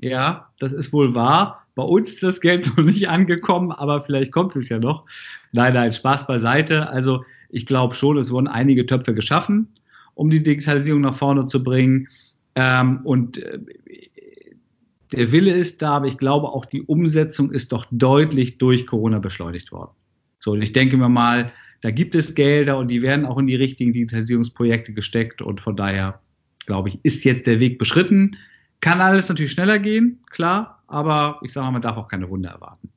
Ja, 0.00 0.48
das 0.58 0.72
ist 0.72 0.90
wohl 0.90 1.14
wahr. 1.14 1.66
Bei 1.74 1.82
uns 1.82 2.14
ist 2.14 2.22
das 2.22 2.40
Geld 2.40 2.66
noch 2.78 2.84
nicht 2.86 3.10
angekommen, 3.10 3.70
aber 3.70 4.00
vielleicht 4.00 4.32
kommt 4.32 4.56
es 4.56 4.70
ja 4.70 4.78
noch. 4.78 5.04
Nein, 5.52 5.74
nein, 5.74 5.92
Spaß 5.92 6.26
beiseite. 6.26 6.88
Also 6.88 7.22
ich 7.50 7.66
glaube 7.66 7.94
schon, 7.94 8.16
es 8.16 8.30
wurden 8.30 8.48
einige 8.48 8.86
Töpfe 8.86 9.12
geschaffen, 9.12 9.68
um 10.14 10.30
die 10.30 10.42
Digitalisierung 10.42 11.02
nach 11.02 11.16
vorne 11.16 11.48
zu 11.48 11.62
bringen. 11.62 12.08
Ähm, 12.60 13.02
und 13.04 13.38
äh, 13.38 13.60
der 15.12 15.30
Wille 15.30 15.52
ist 15.52 15.80
da, 15.80 15.96
aber 15.96 16.08
ich 16.08 16.18
glaube 16.18 16.48
auch 16.48 16.66
die 16.66 16.82
Umsetzung 16.82 17.52
ist 17.52 17.70
doch 17.70 17.86
deutlich 17.92 18.58
durch 18.58 18.84
Corona 18.84 19.20
beschleunigt 19.20 19.70
worden. 19.70 19.92
So, 20.40 20.52
und 20.52 20.62
ich 20.62 20.72
denke 20.72 20.96
mir 20.96 21.08
mal, 21.08 21.52
da 21.82 21.92
gibt 21.92 22.16
es 22.16 22.34
Gelder 22.34 22.76
und 22.78 22.88
die 22.88 23.00
werden 23.00 23.26
auch 23.26 23.38
in 23.38 23.46
die 23.46 23.54
richtigen 23.54 23.92
Digitalisierungsprojekte 23.92 24.92
gesteckt 24.92 25.40
und 25.40 25.60
von 25.60 25.76
daher, 25.76 26.20
glaube 26.66 26.88
ich, 26.88 26.98
ist 27.04 27.22
jetzt 27.22 27.46
der 27.46 27.60
Weg 27.60 27.78
beschritten. 27.78 28.36
Kann 28.80 29.00
alles 29.00 29.28
natürlich 29.28 29.52
schneller 29.52 29.78
gehen, 29.78 30.18
klar, 30.28 30.82
aber 30.88 31.38
ich 31.44 31.52
sage 31.52 31.66
mal, 31.66 31.72
man 31.72 31.82
darf 31.82 31.96
auch 31.96 32.08
keine 32.08 32.28
Wunder 32.28 32.50
erwarten. 32.50 32.87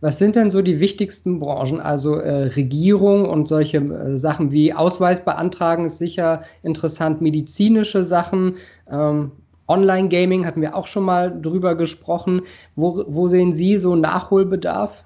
Was 0.00 0.18
sind 0.18 0.36
denn 0.36 0.50
so 0.50 0.60
die 0.60 0.78
wichtigsten 0.78 1.40
Branchen? 1.40 1.80
Also 1.80 2.16
äh, 2.16 2.48
Regierung 2.48 3.24
und 3.26 3.48
solche 3.48 3.78
äh, 3.78 4.18
Sachen 4.18 4.52
wie 4.52 4.74
Ausweis 4.74 5.24
beantragen 5.24 5.86
ist 5.86 5.98
sicher 5.98 6.42
interessant. 6.62 7.22
Medizinische 7.22 8.04
Sachen, 8.04 8.56
ähm, 8.90 9.32
Online-Gaming 9.68 10.46
hatten 10.46 10.60
wir 10.60 10.76
auch 10.76 10.86
schon 10.86 11.04
mal 11.04 11.40
drüber 11.40 11.74
gesprochen. 11.74 12.42
Wo, 12.76 13.04
wo 13.08 13.28
sehen 13.28 13.54
Sie 13.54 13.78
so 13.78 13.96
Nachholbedarf? 13.96 15.04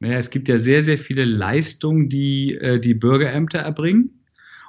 Naja, 0.00 0.18
es 0.18 0.30
gibt 0.30 0.48
ja 0.48 0.58
sehr, 0.58 0.82
sehr 0.82 0.98
viele 0.98 1.24
Leistungen, 1.24 2.08
die 2.08 2.54
äh, 2.54 2.78
die 2.78 2.94
Bürgerämter 2.94 3.58
erbringen. 3.58 4.10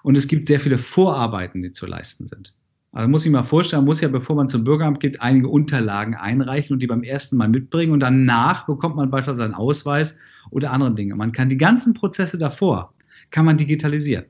Und 0.04 0.18
es 0.18 0.28
gibt 0.28 0.48
sehr 0.48 0.60
viele 0.60 0.78
Vorarbeiten, 0.78 1.64
die 1.64 1.72
zu 1.72 1.86
leisten 1.86 2.28
sind. 2.28 2.54
Also 2.96 3.10
muss 3.10 3.26
ich 3.26 3.32
mal 3.32 3.44
vorstellen, 3.44 3.82
man 3.82 3.88
muss 3.88 4.00
ja, 4.00 4.08
bevor 4.08 4.38
man 4.38 4.48
zum 4.48 4.64
Bürgeramt 4.64 5.02
geht, 5.02 5.22
einige 5.22 5.50
Unterlagen 5.50 6.16
einreichen 6.16 6.74
und 6.74 6.80
die 6.80 6.88
beim 6.88 7.04
ersten 7.04 7.36
Mal 7.36 7.50
mitbringen 7.50 7.92
und 7.92 8.00
danach 8.00 8.66
bekommt 8.68 8.96
man 8.96 9.10
beispielsweise 9.10 9.44
seinen 9.44 9.54
Ausweis 9.54 10.16
oder 10.50 10.72
andere 10.72 10.96
Dinge. 10.96 11.14
Man 11.16 11.34
kann 11.34 11.50
die 11.50 11.58
ganzen 11.58 11.94
Prozesse 11.94 12.38
davor, 12.38 12.94
kann 13.32 13.44
man 13.44 13.58
digitalisieren. 13.58 14.24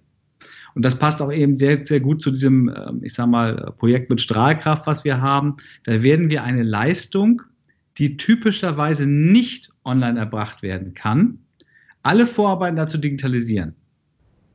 Und 0.73 0.83
das 0.83 0.97
passt 0.97 1.21
auch 1.21 1.31
eben 1.31 1.59
sehr, 1.59 1.85
sehr 1.85 1.99
gut 1.99 2.23
zu 2.23 2.31
diesem, 2.31 2.73
ähm, 2.75 3.01
ich 3.03 3.13
sag 3.13 3.27
mal, 3.27 3.71
Projekt 3.77 4.09
mit 4.09 4.19
Strahlkraft, 4.19 4.87
was 4.87 5.03
wir 5.03 5.21
haben. 5.21 5.57
Da 5.83 6.01
werden 6.01 6.31
wir 6.31 6.43
eine 6.43 6.63
Leistung, 6.63 7.43
die 7.99 8.17
typischerweise 8.17 9.05
nicht 9.05 9.69
online 9.83 10.17
erbracht 10.17 10.63
werden 10.63 10.95
kann, 10.95 11.37
alle 12.01 12.25
Vorarbeiten 12.25 12.77
dazu 12.77 12.97
digitalisieren. 12.97 13.75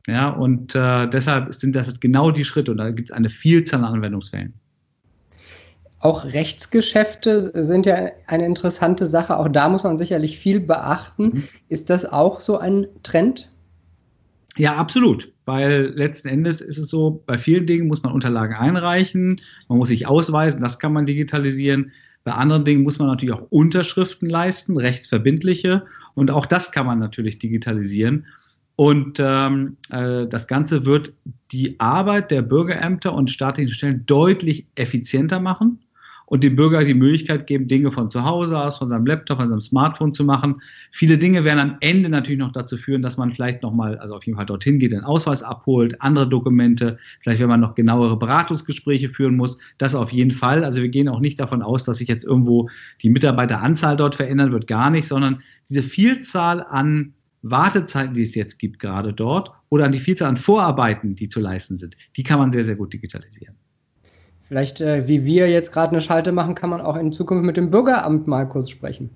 Ja, 0.07 0.29
und 0.29 0.75
äh, 0.75 1.07
deshalb 1.07 1.53
sind 1.53 1.75
das 1.75 1.99
genau 1.99 2.31
die 2.31 2.45
Schritte 2.45 2.71
und 2.71 2.77
da 2.77 2.89
gibt 2.89 3.09
es 3.09 3.15
eine 3.15 3.29
Vielzahl 3.29 3.83
an 3.83 3.95
Anwendungsfällen. 3.95 4.53
Auch 5.99 6.25
Rechtsgeschäfte 6.25 7.51
sind 7.63 7.85
ja 7.85 8.09
eine 8.25 8.45
interessante 8.45 9.05
Sache. 9.05 9.37
Auch 9.37 9.47
da 9.47 9.69
muss 9.69 9.83
man 9.83 9.99
sicherlich 9.99 10.39
viel 10.39 10.59
beachten. 10.59 11.23
Mhm. 11.23 11.43
Ist 11.69 11.91
das 11.91 12.05
auch 12.05 12.39
so 12.39 12.57
ein 12.57 12.87
Trend? 13.03 13.51
Ja, 14.57 14.75
absolut. 14.75 15.31
Weil 15.45 15.93
letzten 15.95 16.27
Endes 16.27 16.59
ist 16.61 16.79
es 16.79 16.89
so, 16.89 17.23
bei 17.27 17.37
vielen 17.37 17.67
Dingen 17.67 17.87
muss 17.87 18.01
man 18.01 18.13
Unterlagen 18.13 18.55
einreichen, 18.55 19.41
man 19.67 19.77
muss 19.77 19.89
sich 19.89 20.07
ausweisen, 20.07 20.61
das 20.61 20.79
kann 20.79 20.93
man 20.93 21.05
digitalisieren. 21.05 21.91
Bei 22.23 22.33
anderen 22.33 22.65
Dingen 22.65 22.83
muss 22.83 22.99
man 22.99 23.07
natürlich 23.07 23.33
auch 23.33 23.47
Unterschriften 23.49 24.29
leisten, 24.29 24.77
rechtsverbindliche. 24.77 25.83
Und 26.13 26.31
auch 26.31 26.45
das 26.45 26.71
kann 26.71 26.85
man 26.85 26.99
natürlich 26.99 27.39
digitalisieren. 27.39 28.25
Und 28.75 29.19
ähm, 29.19 29.77
äh, 29.91 30.27
das 30.27 30.47
Ganze 30.47 30.85
wird 30.85 31.13
die 31.51 31.79
Arbeit 31.79 32.31
der 32.31 32.41
Bürgerämter 32.41 33.13
und 33.13 33.29
staatlichen 33.29 33.73
Stellen 33.73 34.05
deutlich 34.05 34.65
effizienter 34.75 35.39
machen 35.39 35.79
und 36.31 36.45
dem 36.45 36.55
Bürger 36.55 36.81
die 36.85 36.93
Möglichkeit 36.93 37.45
geben, 37.45 37.67
Dinge 37.67 37.91
von 37.91 38.09
zu 38.09 38.23
Hause 38.23 38.57
aus, 38.57 38.77
von 38.77 38.87
seinem 38.87 39.05
Laptop, 39.05 39.37
von 39.37 39.49
seinem 39.49 39.59
Smartphone 39.59 40.13
zu 40.13 40.23
machen. 40.23 40.61
Viele 40.91 41.17
Dinge 41.17 41.43
werden 41.43 41.59
am 41.59 41.77
Ende 41.81 42.07
natürlich 42.07 42.39
noch 42.39 42.53
dazu 42.53 42.77
führen, 42.77 43.01
dass 43.01 43.17
man 43.17 43.33
vielleicht 43.33 43.61
nochmal, 43.61 43.97
also 43.97 44.15
auf 44.15 44.25
jeden 44.25 44.37
Fall 44.37 44.45
dorthin 44.45 44.79
geht, 44.79 44.93
den 44.93 45.03
Ausweis 45.03 45.43
abholt, 45.43 46.01
andere 46.01 46.29
Dokumente, 46.29 46.97
vielleicht 47.19 47.41
wenn 47.41 47.49
man 47.49 47.59
noch 47.59 47.75
genauere 47.75 48.17
Beratungsgespräche 48.17 49.09
führen 49.09 49.35
muss. 49.35 49.57
Das 49.77 49.93
auf 49.93 50.13
jeden 50.13 50.31
Fall. 50.31 50.63
Also 50.63 50.81
wir 50.81 50.87
gehen 50.87 51.09
auch 51.09 51.19
nicht 51.19 51.37
davon 51.37 51.61
aus, 51.61 51.83
dass 51.83 51.97
sich 51.97 52.07
jetzt 52.07 52.23
irgendwo 52.23 52.69
die 53.01 53.09
Mitarbeiteranzahl 53.09 53.97
dort 53.97 54.15
verändern 54.15 54.53
wird, 54.53 54.67
gar 54.67 54.89
nicht, 54.89 55.09
sondern 55.09 55.41
diese 55.67 55.83
Vielzahl 55.83 56.63
an 56.63 57.11
Wartezeiten, 57.43 58.13
die 58.13 58.23
es 58.23 58.35
jetzt 58.35 58.59
gibt, 58.59 58.79
gerade 58.79 59.13
dort, 59.13 59.51
oder 59.69 59.85
an 59.85 59.91
die 59.91 59.99
Vielzahl 59.99 60.29
an 60.29 60.37
Vorarbeiten, 60.37 61.15
die 61.15 61.29
zu 61.29 61.39
leisten 61.39 61.77
sind, 61.77 61.95
die 62.15 62.23
kann 62.23 62.39
man 62.39 62.51
sehr, 62.51 62.65
sehr 62.65 62.75
gut 62.75 62.93
digitalisieren. 62.93 63.55
Vielleicht, 64.47 64.81
äh, 64.81 65.07
wie 65.07 65.23
wir 65.23 65.49
jetzt 65.49 65.71
gerade 65.71 65.91
eine 65.91 66.01
Schalte 66.01 66.31
machen, 66.31 66.55
kann 66.55 66.69
man 66.69 66.81
auch 66.81 66.97
in 66.97 67.11
Zukunft 67.11 67.45
mit 67.45 67.57
dem 67.57 67.71
Bürgeramt 67.71 68.27
mal 68.27 68.45
kurz 68.45 68.69
sprechen. 68.69 69.09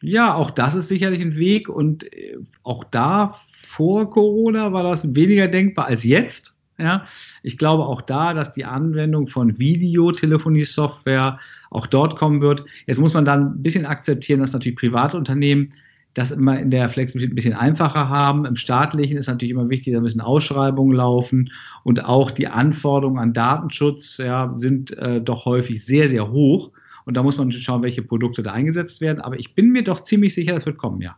Ja, 0.00 0.34
auch 0.34 0.50
das 0.50 0.74
ist 0.74 0.88
sicherlich 0.88 1.20
ein 1.20 1.36
Weg 1.36 1.68
und 1.68 2.04
äh, 2.12 2.38
auch 2.62 2.84
da 2.84 3.36
vor 3.52 4.10
Corona 4.10 4.72
war 4.72 4.82
das 4.82 5.14
weniger 5.14 5.48
denkbar 5.48 5.86
als 5.86 6.04
jetzt. 6.04 6.54
Ja, 6.76 7.06
ich 7.42 7.56
glaube 7.56 7.84
auch 7.84 8.02
da, 8.02 8.34
dass 8.34 8.52
die 8.52 8.64
Anwendung 8.64 9.28
von 9.28 9.58
Videotelefonie-Software 9.58 11.38
auch 11.70 11.86
dort 11.86 12.16
kommen 12.16 12.40
wird. 12.40 12.64
Jetzt 12.86 12.98
muss 12.98 13.14
man 13.14 13.24
dann 13.24 13.54
ein 13.54 13.62
bisschen 13.62 13.86
akzeptieren, 13.86 14.40
dass 14.40 14.52
natürlich 14.52 14.78
Privatunternehmen 14.78 15.72
das 16.14 16.30
immer 16.30 16.58
in 16.58 16.70
der 16.70 16.88
Flexibilität 16.88 17.32
ein 17.32 17.34
bisschen 17.34 17.54
einfacher 17.54 18.08
haben. 18.08 18.44
Im 18.44 18.56
staatlichen 18.56 19.18
ist 19.18 19.26
natürlich 19.26 19.50
immer 19.50 19.68
wichtig, 19.68 19.92
da 19.92 20.00
müssen 20.00 20.20
Ausschreibungen 20.20 20.96
laufen 20.96 21.50
und 21.82 22.04
auch 22.04 22.30
die 22.30 22.46
Anforderungen 22.46 23.18
an 23.18 23.32
Datenschutz 23.32 24.18
ja, 24.18 24.54
sind 24.56 24.96
äh, 24.96 25.20
doch 25.20 25.44
häufig 25.44 25.84
sehr, 25.84 26.08
sehr 26.08 26.30
hoch. 26.30 26.70
Und 27.04 27.16
da 27.16 27.22
muss 27.22 27.36
man 27.36 27.52
schauen, 27.52 27.82
welche 27.82 28.02
Produkte 28.02 28.42
da 28.42 28.52
eingesetzt 28.52 29.00
werden. 29.00 29.20
Aber 29.20 29.38
ich 29.38 29.54
bin 29.54 29.70
mir 29.70 29.84
doch 29.84 30.04
ziemlich 30.04 30.34
sicher, 30.34 30.54
das 30.54 30.64
wird 30.64 30.78
kommen, 30.78 31.02
ja. 31.02 31.16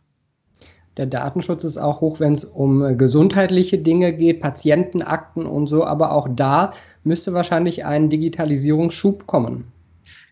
Der 0.96 1.06
Datenschutz 1.06 1.62
ist 1.62 1.76
auch 1.76 2.00
hoch, 2.00 2.20
wenn 2.20 2.32
es 2.32 2.44
um 2.44 2.82
äh, 2.82 2.94
gesundheitliche 2.94 3.76
Dinge 3.76 4.14
geht, 4.14 4.40
Patientenakten 4.40 5.44
und 5.44 5.66
so. 5.66 5.84
Aber 5.84 6.12
auch 6.12 6.26
da 6.34 6.72
müsste 7.04 7.34
wahrscheinlich 7.34 7.84
ein 7.84 8.08
Digitalisierungsschub 8.08 9.26
kommen. 9.26 9.64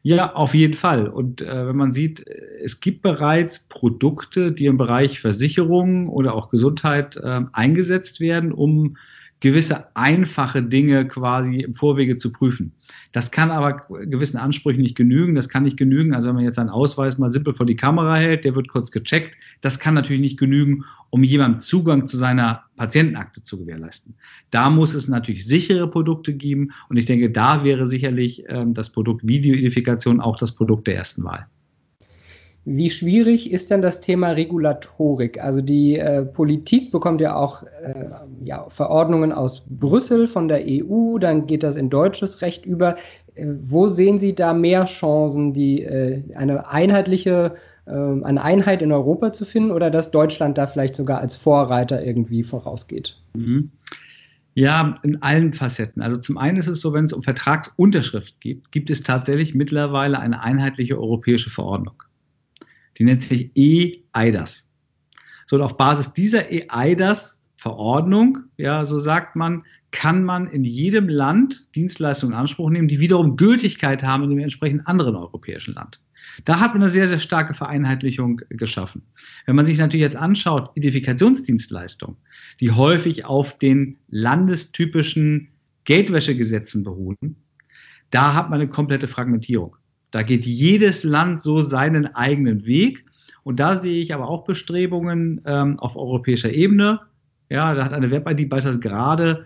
Ja, 0.07 0.35
auf 0.35 0.53
jeden 0.55 0.75
Fall. 0.75 1.09
Und 1.09 1.41
äh, 1.41 1.67
wenn 1.67 1.77
man 1.77 1.95
sieht, 1.95 2.27
es 2.63 2.81
gibt 2.81 3.01
bereits 3.01 3.61
Produkte, 3.61 4.53
die 4.53 4.67
im 4.67 4.77
Bereich 4.77 5.19
Versicherung 5.19 6.11
oder 6.11 6.35
auch 6.35 6.51
Gesundheit 6.51 7.17
äh, 7.17 7.41
eingesetzt 7.55 8.21
werden, 8.21 8.53
um 8.53 8.99
gewisse 9.41 9.95
einfache 9.95 10.63
Dinge 10.63 11.07
quasi 11.07 11.59
im 11.59 11.75
Vorwege 11.75 12.17
zu 12.17 12.33
prüfen. 12.33 12.73
Das 13.13 13.31
kann 13.31 13.51
aber 13.51 13.87
gewissen 14.07 14.39
Ansprüchen 14.39 14.81
nicht 14.81 14.97
genügen. 14.97 15.35
Das 15.35 15.49
kann 15.49 15.65
nicht 15.65 15.77
genügen. 15.77 16.15
Also 16.15 16.29
wenn 16.29 16.37
man 16.37 16.45
jetzt 16.45 16.59
einen 16.59 16.71
Ausweis 16.71 17.19
mal 17.19 17.31
simpel 17.31 17.55
vor 17.55 17.67
die 17.67 17.77
Kamera 17.77 18.17
hält, 18.17 18.45
der 18.45 18.55
wird 18.55 18.69
kurz 18.69 18.91
gecheckt. 18.91 19.37
Das 19.61 19.79
kann 19.79 19.95
natürlich 19.95 20.23
nicht 20.23 20.39
genügen, 20.39 20.85
um 21.11 21.23
jemandem 21.23 21.61
Zugang 21.61 22.09
zu 22.09 22.17
seiner 22.17 22.65
Patientenakte 22.77 23.43
zu 23.43 23.59
gewährleisten. 23.59 24.15
Da 24.51 24.71
muss 24.71 24.95
es 24.95 25.09
natürlich 25.09 25.47
sichere 25.47 25.89
Produkte 25.89 26.33
geben. 26.33 26.73
Und 26.89 26.97
ich 26.97 27.07
denke, 27.07 27.31
da 27.31 27.65
wäre 27.65 27.87
sicherlich 27.87 28.45
ähm, 28.49 28.75
das 28.75 28.91
Produkt 28.91 29.27
Videoidentifikation 29.27 30.21
auch 30.21 30.37
das 30.37 30.53
Produkt 30.53 30.87
der 30.87 30.97
ersten 30.97 31.23
Wahl. 31.23 31.47
Wie 32.67 32.89
schwierig 32.89 33.51
ist 33.53 33.71
denn 33.71 33.83
das 33.83 34.01
Thema 34.01 34.31
Regulatorik? 34.31 35.43
Also 35.43 35.61
die 35.61 35.99
äh, 35.99 36.23
Politik 36.23 36.93
bekommt 36.93 37.21
ja 37.21 37.37
auch 37.37 37.63
äh, 37.63 38.07
ja, 38.43 38.67
Verordnungen 38.69 39.33
aus 39.33 39.63
Brüssel 39.67 40.27
von 40.27 40.49
der 40.49 40.63
EU, 40.67 41.19
dann 41.19 41.47
geht 41.47 41.63
das 41.63 41.77
in 41.77 41.91
deutsches 41.91 42.41
Recht 42.41 42.65
über. 42.65 42.97
Äh, 43.35 43.47
wo 43.63 43.89
sehen 43.89 44.19
Sie 44.19 44.35
da 44.35 44.55
mehr 44.55 44.87
Chancen, 44.87 45.53
die, 45.53 45.83
äh, 45.83 46.23
eine 46.35 46.69
einheitliche 46.69 47.55
ähm, 47.87 48.25
eine 48.25 48.43
Einheit 48.43 48.81
in 48.81 48.93
Europa 48.93 49.33
zu 49.33 49.45
finden 49.45 49.71
oder 49.71 49.91
dass 49.91 50.11
Deutschland 50.11 50.57
da 50.57 50.67
vielleicht 50.67 50.97
sogar 50.97 51.19
als 51.19 51.35
Vorreiter 51.35 52.03
irgendwie 52.03 52.43
vorausgeht? 52.43 53.19
Mhm. 53.35 53.71
Ja, 54.55 54.99
in 55.03 55.21
allen 55.21 55.53
Facetten. 55.53 56.01
Also 56.01 56.17
zum 56.17 56.39
einen 56.39 56.57
ist 56.57 56.69
es 56.69 56.81
so, 56.81 56.93
wenn 56.93 57.05
es 57.07 57.13
um 57.13 57.23
Vertragsunterschrift 57.23 58.41
geht, 58.41 58.71
gibt 58.71 58.89
es 58.89 59.03
tatsächlich 59.03 59.55
mittlerweile 59.55 60.19
eine 60.21 60.43
einheitliche 60.43 60.99
europäische 60.99 61.51
Verordnung. 61.51 62.03
Die 62.99 63.05
nennt 63.05 63.23
sich 63.23 63.51
E-IDAS. 63.55 64.69
So, 65.47 65.57
und 65.57 65.63
auf 65.63 65.77
Basis 65.77 66.13
dieser 66.13 66.51
E-IDAS-Verordnung, 66.51 68.39
ja, 68.57 68.85
so 68.85 68.99
sagt 68.99 69.37
man, 69.37 69.65
kann 69.91 70.25
man 70.25 70.49
in 70.49 70.65
jedem 70.65 71.09
Land 71.09 71.69
Dienstleistungen 71.77 72.33
in 72.33 72.39
Anspruch 72.41 72.71
nehmen, 72.71 72.89
die 72.89 72.99
wiederum 72.99 73.37
Gültigkeit 73.37 74.03
haben 74.03 74.25
in 74.25 74.31
dem 74.31 74.39
entsprechenden 74.41 74.87
anderen 74.87 75.15
europäischen 75.15 75.75
Land. 75.75 76.01
Da 76.45 76.59
hat 76.59 76.75
man 76.75 76.83
eine 76.83 76.91
sehr, 76.91 77.07
sehr 77.07 77.21
starke 77.21 77.55
Vereinheitlichung 77.55 78.41
geschaffen. 78.49 79.03
Wenn 79.47 79.55
man 79.55 79.67
sich 79.67 79.79
natürlich 79.79 80.03
jetzt 80.03 80.17
anschaut, 80.17 80.71
Identifikationsdienstleistungen, 80.75 82.17
die 82.61 82.73
häufig 82.73 83.25
auf 83.25 83.57
den 83.59 83.99
landestypischen 84.09 85.49
Geldwäschegesetzen 85.85 86.83
beruhen, 86.83 87.37
da 88.11 88.35
hat 88.35 88.51
man 88.51 88.61
eine 88.61 88.69
komplette 88.69 89.07
Fragmentierung. 89.07 89.77
Da 90.15 90.23
geht 90.23 90.47
jedes 90.47 91.03
Land 91.03 91.43
so 91.43 91.61
seinen 91.61 92.07
eigenen 92.15 92.65
Weg. 92.67 93.05
Und 93.43 93.59
da 93.59 93.81
sehe 93.81 94.01
ich 94.01 94.15
aber 94.15 94.29
auch 94.29 94.45
Bestrebungen 94.45 95.41
ähm, 95.45 95.77
auf 95.81 95.97
europäischer 95.97 96.53
Ebene. 96.53 97.01
Ja, 97.51 97.75
da 97.75 97.85
hat 97.85 97.93
eine 97.93 98.13
Web-ID 98.13 98.49
beispielsweise 98.49 98.79
gerade 98.79 99.45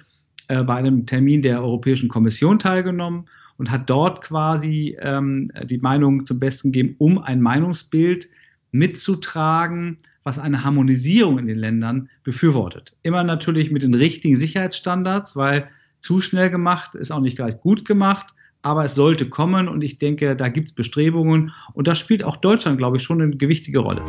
äh, 0.48 0.62
bei 0.62 0.74
einem 0.74 1.06
Termin 1.06 1.40
der 1.40 1.62
Europäischen 1.62 2.10
Kommission 2.10 2.58
teilgenommen 2.58 3.30
und 3.56 3.70
hat 3.70 3.88
dort 3.88 4.20
quasi 4.20 4.94
ähm, 5.00 5.50
die 5.64 5.78
Meinung 5.78 6.26
zum 6.26 6.38
Besten 6.38 6.70
gegeben, 6.70 6.96
um 6.98 7.16
ein 7.16 7.40
Meinungsbild 7.40 8.28
mitzutragen, 8.70 9.96
was 10.22 10.38
eine 10.38 10.64
Harmonisierung 10.64 11.38
in 11.38 11.46
den 11.46 11.58
Ländern 11.58 12.10
befürwortet. 12.24 12.94
Immer 13.02 13.24
natürlich 13.24 13.70
mit 13.70 13.84
den 13.84 13.94
richtigen 13.94 14.36
Sicherheitsstandards, 14.36 15.34
weil 15.34 15.66
zu 16.00 16.20
schnell 16.20 16.50
gemacht 16.50 16.94
ist 16.94 17.10
auch 17.10 17.20
nicht 17.20 17.36
gleich 17.36 17.58
gut 17.58 17.86
gemacht 17.86 18.34
aber 18.68 18.84
es 18.84 18.94
sollte 18.94 19.26
kommen 19.30 19.66
und 19.66 19.82
ich 19.82 19.96
denke, 19.96 20.36
da 20.36 20.48
gibt 20.48 20.68
es 20.68 20.74
Bestrebungen 20.74 21.52
und 21.72 21.88
da 21.88 21.94
spielt 21.94 22.22
auch 22.22 22.36
Deutschland, 22.36 22.76
glaube 22.76 22.98
ich, 22.98 23.02
schon 23.02 23.22
eine 23.22 23.34
gewichtige 23.34 23.78
Rolle. 23.78 24.02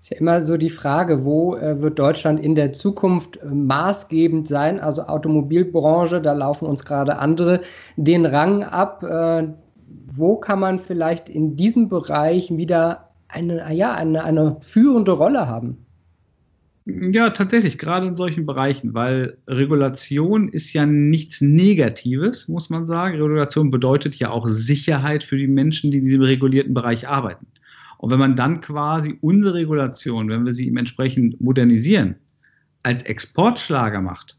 Ist 0.00 0.10
ja 0.10 0.16
immer 0.18 0.44
so 0.44 0.56
die 0.56 0.68
Frage, 0.68 1.24
wo 1.24 1.54
äh, 1.54 1.80
wird 1.80 2.00
Deutschland 2.00 2.40
in 2.40 2.56
der 2.56 2.72
Zukunft 2.72 3.36
äh, 3.36 3.46
maßgebend 3.46 4.48
sein? 4.48 4.80
Also 4.80 5.02
Automobilbranche, 5.02 6.20
da 6.20 6.32
laufen 6.32 6.66
uns 6.66 6.84
gerade 6.84 7.18
andere 7.18 7.60
den 7.94 8.26
Rang 8.26 8.64
ab. 8.64 9.04
Äh, 9.04 9.46
wo 10.12 10.36
kann 10.36 10.58
man 10.58 10.80
vielleicht 10.80 11.28
in 11.28 11.54
diesem 11.54 11.88
Bereich 11.88 12.50
wieder 12.56 13.09
eine, 13.32 13.72
ja, 13.74 13.94
eine, 13.94 14.24
eine 14.24 14.56
führende 14.60 15.12
Rolle 15.12 15.46
haben. 15.46 15.86
Ja, 16.86 17.30
tatsächlich, 17.30 17.78
gerade 17.78 18.06
in 18.06 18.16
solchen 18.16 18.46
Bereichen, 18.46 18.94
weil 18.94 19.36
Regulation 19.46 20.48
ist 20.48 20.72
ja 20.72 20.86
nichts 20.86 21.40
Negatives, 21.40 22.48
muss 22.48 22.70
man 22.70 22.86
sagen. 22.86 23.20
Regulation 23.20 23.70
bedeutet 23.70 24.16
ja 24.16 24.30
auch 24.30 24.48
Sicherheit 24.48 25.22
für 25.22 25.36
die 25.36 25.46
Menschen, 25.46 25.90
die 25.90 25.98
in 25.98 26.04
diesem 26.04 26.22
regulierten 26.22 26.74
Bereich 26.74 27.06
arbeiten. 27.06 27.46
Und 27.98 28.10
wenn 28.10 28.18
man 28.18 28.34
dann 28.34 28.60
quasi 28.60 29.18
unsere 29.20 29.54
Regulation, 29.54 30.30
wenn 30.30 30.46
wir 30.46 30.52
sie 30.52 30.74
entsprechend 30.74 31.40
modernisieren, 31.40 32.16
als 32.82 33.02
Exportschlager 33.02 34.00
macht, 34.00 34.38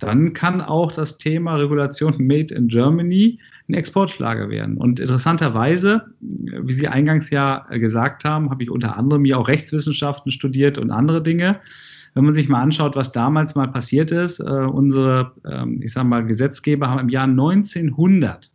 dann 0.00 0.32
kann 0.32 0.60
auch 0.60 0.92
das 0.92 1.18
Thema 1.18 1.56
Regulation 1.56 2.14
Made 2.18 2.54
in 2.54 2.68
Germany 2.68 3.38
ein 3.68 3.74
Exportschlager 3.74 4.48
werden. 4.48 4.78
Und 4.78 4.98
interessanterweise, 4.98 6.06
wie 6.20 6.72
Sie 6.72 6.88
eingangs 6.88 7.30
ja 7.30 7.66
gesagt 7.70 8.24
haben, 8.24 8.50
habe 8.50 8.62
ich 8.62 8.70
unter 8.70 8.96
anderem 8.96 9.24
ja 9.24 9.36
auch 9.36 9.48
Rechtswissenschaften 9.48 10.32
studiert 10.32 10.78
und 10.78 10.90
andere 10.90 11.22
Dinge. 11.22 11.60
Wenn 12.14 12.24
man 12.24 12.34
sich 12.34 12.48
mal 12.48 12.62
anschaut, 12.62 12.96
was 12.96 13.12
damals 13.12 13.54
mal 13.54 13.68
passiert 13.68 14.10
ist, 14.10 14.40
äh, 14.40 14.42
unsere, 14.42 15.32
ähm, 15.44 15.80
ich 15.82 15.92
sage 15.92 16.08
mal, 16.08 16.24
Gesetzgeber 16.24 16.88
haben 16.88 17.00
im 17.00 17.08
Jahr 17.10 17.26
1900, 17.26 18.50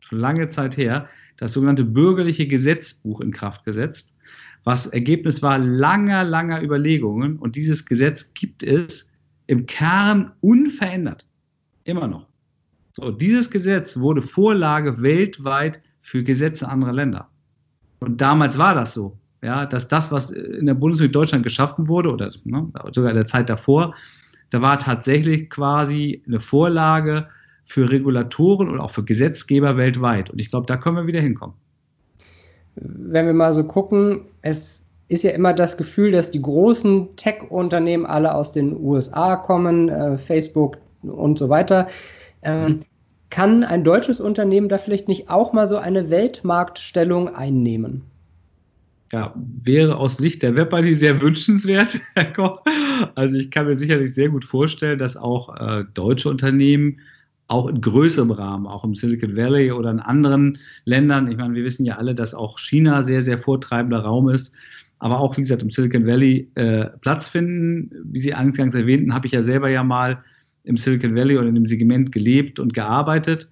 schon 0.00 0.18
lange 0.20 0.48
Zeit 0.50 0.76
her, 0.76 1.08
das 1.38 1.52
sogenannte 1.54 1.84
bürgerliche 1.84 2.46
Gesetzbuch 2.46 3.20
in 3.20 3.32
Kraft 3.32 3.64
gesetzt, 3.64 4.14
was 4.62 4.86
Ergebnis 4.86 5.42
war 5.42 5.58
langer, 5.58 6.22
langer 6.22 6.62
Überlegungen. 6.62 7.36
Und 7.36 7.56
dieses 7.56 7.84
Gesetz 7.84 8.32
gibt 8.32 8.62
es 8.62 9.10
im 9.48 9.66
Kern 9.66 10.30
unverändert. 10.40 11.26
Immer 11.82 12.06
noch. 12.06 12.31
So, 12.92 13.10
dieses 13.10 13.50
Gesetz 13.50 13.98
wurde 13.98 14.22
Vorlage 14.22 15.00
weltweit 15.02 15.80
für 16.02 16.22
Gesetze 16.22 16.68
anderer 16.68 16.92
Länder. 16.92 17.28
Und 18.00 18.20
damals 18.20 18.58
war 18.58 18.74
das 18.74 18.92
so, 18.92 19.16
ja, 19.42 19.66
dass 19.66 19.88
das, 19.88 20.10
was 20.12 20.30
in 20.30 20.66
der 20.66 20.74
Bundesrepublik 20.74 21.12
Deutschland 21.12 21.44
geschaffen 21.44 21.88
wurde, 21.88 22.12
oder 22.12 22.32
ne, 22.44 22.70
sogar 22.92 23.10
in 23.10 23.16
der 23.16 23.26
Zeit 23.26 23.48
davor, 23.48 23.94
da 24.50 24.60
war 24.60 24.78
tatsächlich 24.78 25.48
quasi 25.48 26.22
eine 26.26 26.40
Vorlage 26.40 27.28
für 27.64 27.90
Regulatoren 27.90 28.68
und 28.68 28.80
auch 28.80 28.90
für 28.90 29.04
Gesetzgeber 29.04 29.76
weltweit. 29.76 30.30
Und 30.30 30.40
ich 30.40 30.50
glaube, 30.50 30.66
da 30.66 30.76
können 30.76 30.96
wir 30.96 31.06
wieder 31.06 31.20
hinkommen. 31.20 31.56
Wenn 32.74 33.26
wir 33.26 33.32
mal 33.32 33.54
so 33.54 33.64
gucken, 33.64 34.26
es 34.42 34.84
ist 35.08 35.24
ja 35.24 35.30
immer 35.30 35.54
das 35.54 35.76
Gefühl, 35.76 36.10
dass 36.10 36.30
die 36.30 36.42
großen 36.42 37.16
Tech-Unternehmen 37.16 38.06
alle 38.06 38.34
aus 38.34 38.52
den 38.52 38.76
USA 38.76 39.36
kommen, 39.36 39.88
äh, 39.88 40.18
Facebook 40.18 40.78
und 41.02 41.38
so 41.38 41.48
weiter. 41.48 41.88
Ähm, 42.42 42.80
kann 43.30 43.64
ein 43.64 43.82
deutsches 43.82 44.20
Unternehmen 44.20 44.68
da 44.68 44.78
vielleicht 44.78 45.08
nicht 45.08 45.30
auch 45.30 45.52
mal 45.52 45.66
so 45.66 45.78
eine 45.78 46.10
Weltmarktstellung 46.10 47.34
einnehmen? 47.34 48.02
Ja, 49.12 49.34
wäre 49.62 49.96
aus 49.96 50.16
Sicht 50.16 50.42
der 50.42 50.56
WebID 50.56 50.96
sehr 50.98 51.20
wünschenswert, 51.20 52.00
Herr 52.14 52.32
Koch. 52.32 52.62
Also 53.14 53.36
ich 53.36 53.50
kann 53.50 53.66
mir 53.66 53.76
sicherlich 53.76 54.14
sehr 54.14 54.28
gut 54.30 54.44
vorstellen, 54.44 54.98
dass 54.98 55.16
auch 55.16 55.54
äh, 55.56 55.84
deutsche 55.94 56.28
Unternehmen 56.28 56.98
auch 57.48 57.68
in 57.68 57.80
größerem 57.80 58.30
Rahmen, 58.30 58.66
auch 58.66 58.84
im 58.84 58.94
Silicon 58.94 59.36
Valley 59.36 59.72
oder 59.72 59.90
in 59.90 60.00
anderen 60.00 60.58
Ländern, 60.84 61.30
ich 61.30 61.36
meine, 61.36 61.54
wir 61.54 61.64
wissen 61.64 61.84
ja 61.84 61.96
alle, 61.96 62.14
dass 62.14 62.34
auch 62.34 62.58
China 62.58 63.02
sehr, 63.02 63.20
sehr 63.20 63.38
vortreibender 63.38 64.00
Raum 64.00 64.30
ist, 64.30 64.52
aber 64.98 65.20
auch, 65.20 65.36
wie 65.36 65.42
gesagt, 65.42 65.62
im 65.62 65.70
Silicon 65.70 66.06
Valley 66.06 66.48
äh, 66.54 66.86
Platz 67.00 67.28
finden. 67.28 67.90
Wie 68.04 68.20
Sie 68.20 68.34
eingangs 68.34 68.74
erwähnten, 68.74 69.12
habe 69.12 69.26
ich 69.26 69.32
ja 69.32 69.42
selber 69.42 69.68
ja 69.68 69.82
mal 69.82 70.22
im 70.64 70.76
Silicon 70.76 71.14
Valley 71.14 71.38
oder 71.38 71.48
in 71.48 71.54
dem 71.54 71.66
Segment 71.66 72.12
gelebt 72.12 72.58
und 72.58 72.74
gearbeitet. 72.74 73.48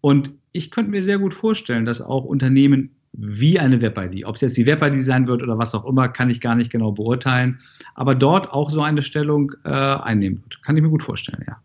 Und 0.00 0.30
ich 0.52 0.70
könnte 0.70 0.90
mir 0.90 1.02
sehr 1.02 1.18
gut 1.18 1.34
vorstellen, 1.34 1.86
dass 1.86 2.00
auch 2.00 2.24
Unternehmen 2.24 2.90
wie 3.12 3.58
eine 3.58 3.80
Web-ID, 3.80 4.24
ob 4.24 4.36
es 4.36 4.40
jetzt 4.40 4.56
die 4.56 4.66
Web-ID 4.66 5.02
sein 5.02 5.26
wird 5.26 5.42
oder 5.42 5.58
was 5.58 5.74
auch 5.74 5.84
immer, 5.84 6.08
kann 6.08 6.30
ich 6.30 6.40
gar 6.40 6.54
nicht 6.54 6.70
genau 6.70 6.92
beurteilen, 6.92 7.60
aber 7.94 8.14
dort 8.14 8.50
auch 8.52 8.70
so 8.70 8.80
eine 8.80 9.02
Stellung 9.02 9.52
äh, 9.64 9.68
einnehmen 9.68 10.42
wird. 10.42 10.62
Kann 10.62 10.76
ich 10.76 10.82
mir 10.82 10.88
gut 10.88 11.02
vorstellen, 11.02 11.44
ja. 11.46 11.58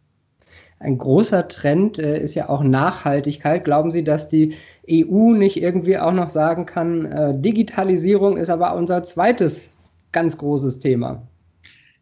Ein 0.80 0.98
großer 1.00 1.48
Trend 1.48 1.98
äh, 1.98 2.22
ist 2.22 2.36
ja 2.36 2.50
auch 2.50 2.62
Nachhaltigkeit. 2.64 3.66
Glauben 3.66 3.90
Sie, 3.90 4.04
dass 4.04 4.30
die 4.30 4.54
EU 4.90 5.34
nicht 5.34 5.58
irgendwie 5.58 5.98
auch 5.98 6.12
noch 6.12 6.30
sagen 6.30 6.68
kann, 6.68 7.06
äh, 7.06 7.34
Digitalisierung 7.40 8.38
ist 8.38 8.50
aber 8.50 8.76
unser 8.76 9.02
zweites 9.04 9.72
ganz 10.12 10.38
großes 10.38 10.80
Thema? 10.80 11.24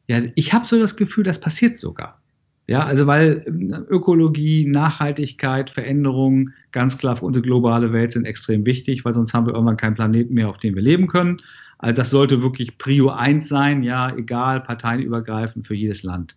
Ja, 0.08 0.20
ich 0.36 0.54
habe 0.54 0.66
so 0.66 0.78
das 0.78 0.98
Gefühl, 0.98 1.24
das 1.24 1.40
passiert 1.40 1.80
sogar. 1.80 2.20
Ja, 2.68 2.84
also 2.84 3.06
weil 3.06 3.44
ähm, 3.48 3.86
Ökologie, 3.90 4.66
Nachhaltigkeit, 4.66 5.70
Veränderungen 5.70 6.54
ganz 6.72 6.98
klar 6.98 7.18
für 7.18 7.26
unsere 7.26 7.44
globale 7.44 7.94
Welt 7.94 8.12
sind 8.12 8.26
extrem 8.26 8.66
wichtig, 8.66 9.06
weil 9.06 9.14
sonst 9.14 9.34
haben 9.34 9.46
wir 9.46 9.54
irgendwann 9.54 9.78
keinen 9.78 9.96
Planeten 9.96 10.34
mehr, 10.34 10.50
auf 10.50 10.58
dem 10.58 10.76
wir 10.76 10.82
leben 10.82 11.08
können. 11.08 11.42
Also 11.78 12.02
das 12.02 12.10
sollte 12.10 12.42
wirklich 12.42 12.78
Prio 12.78 13.10
1 13.10 13.48
sein, 13.48 13.84
ja, 13.84 14.16
egal, 14.16 14.62
parteienübergreifend 14.62 15.68
für 15.68 15.76
jedes 15.76 16.04
Land. 16.04 16.36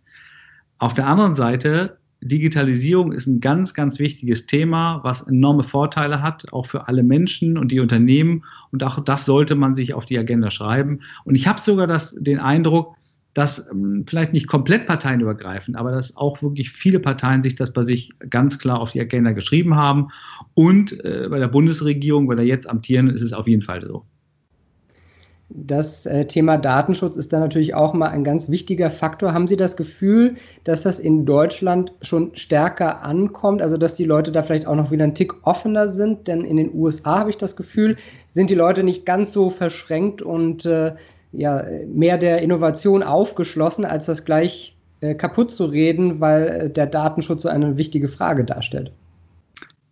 Auf 0.78 0.94
der 0.94 1.06
anderen 1.06 1.34
Seite 1.34 1.98
Digitalisierung 2.20 3.12
ist 3.12 3.26
ein 3.26 3.40
ganz, 3.40 3.74
ganz 3.74 3.98
wichtiges 3.98 4.46
Thema, 4.46 5.00
was 5.04 5.22
enorme 5.22 5.62
Vorteile 5.62 6.20
hat, 6.20 6.52
auch 6.52 6.66
für 6.66 6.88
alle 6.88 7.04
Menschen 7.04 7.56
und 7.56 7.70
die 7.70 7.80
Unternehmen. 7.80 8.44
Und 8.72 8.82
auch 8.82 9.02
das 9.04 9.24
sollte 9.24 9.54
man 9.54 9.76
sich 9.76 9.94
auf 9.94 10.04
die 10.04 10.18
Agenda 10.18 10.50
schreiben. 10.50 11.00
Und 11.24 11.36
ich 11.36 11.46
habe 11.46 11.60
sogar 11.60 11.86
das, 11.86 12.16
den 12.18 12.40
Eindruck, 12.40 12.96
dass 13.34 13.68
ähm, 13.70 14.04
vielleicht 14.08 14.32
nicht 14.32 14.46
komplett 14.46 14.86
parteienübergreifend, 14.86 15.76
aber 15.76 15.92
dass 15.92 16.16
auch 16.16 16.42
wirklich 16.42 16.70
viele 16.70 17.00
Parteien 17.00 17.42
sich 17.42 17.54
das 17.54 17.72
bei 17.72 17.82
sich 17.82 18.12
ganz 18.30 18.58
klar 18.58 18.80
auf 18.80 18.92
die 18.92 19.00
Agenda 19.00 19.32
geschrieben 19.32 19.76
haben. 19.76 20.08
Und 20.54 21.04
äh, 21.04 21.28
bei 21.30 21.38
der 21.38 21.48
Bundesregierung, 21.48 22.26
bei 22.26 22.34
der 22.34 22.46
jetzt 22.46 22.68
amtierenden, 22.68 23.14
ist 23.14 23.22
es 23.22 23.32
auf 23.32 23.46
jeden 23.46 23.62
Fall 23.62 23.82
so. 23.82 24.04
Das 25.50 26.04
äh, 26.04 26.26
Thema 26.26 26.58
Datenschutz 26.58 27.16
ist 27.16 27.32
da 27.32 27.40
natürlich 27.40 27.74
auch 27.74 27.94
mal 27.94 28.08
ein 28.08 28.22
ganz 28.22 28.50
wichtiger 28.50 28.90
Faktor. 28.90 29.32
Haben 29.32 29.48
Sie 29.48 29.56
das 29.56 29.78
Gefühl, 29.78 30.34
dass 30.64 30.82
das 30.82 30.98
in 30.98 31.24
Deutschland 31.24 31.94
schon 32.02 32.36
stärker 32.36 33.02
ankommt, 33.02 33.62
also 33.62 33.78
dass 33.78 33.94
die 33.94 34.04
Leute 34.04 34.30
da 34.30 34.42
vielleicht 34.42 34.66
auch 34.66 34.76
noch 34.76 34.90
wieder 34.90 35.04
ein 35.04 35.14
Tick 35.14 35.46
offener 35.46 35.88
sind? 35.88 36.28
Denn 36.28 36.44
in 36.44 36.58
den 36.58 36.74
USA 36.74 37.20
habe 37.20 37.30
ich 37.30 37.38
das 37.38 37.56
Gefühl, 37.56 37.96
sind 38.34 38.50
die 38.50 38.54
Leute 38.54 38.84
nicht 38.84 39.06
ganz 39.06 39.32
so 39.32 39.48
verschränkt 39.48 40.20
und 40.20 40.66
äh, 40.66 40.96
ja, 41.32 41.62
mehr 41.86 42.18
der 42.18 42.42
Innovation 42.42 43.02
aufgeschlossen, 43.02 43.84
als 43.84 44.06
das 44.06 44.24
gleich 44.24 44.76
äh, 45.00 45.14
kaputt 45.14 45.50
zu 45.50 45.66
reden, 45.66 46.20
weil 46.20 46.46
äh, 46.48 46.70
der 46.70 46.86
Datenschutz 46.86 47.42
so 47.42 47.48
eine 47.48 47.76
wichtige 47.76 48.08
Frage 48.08 48.44
darstellt. 48.44 48.92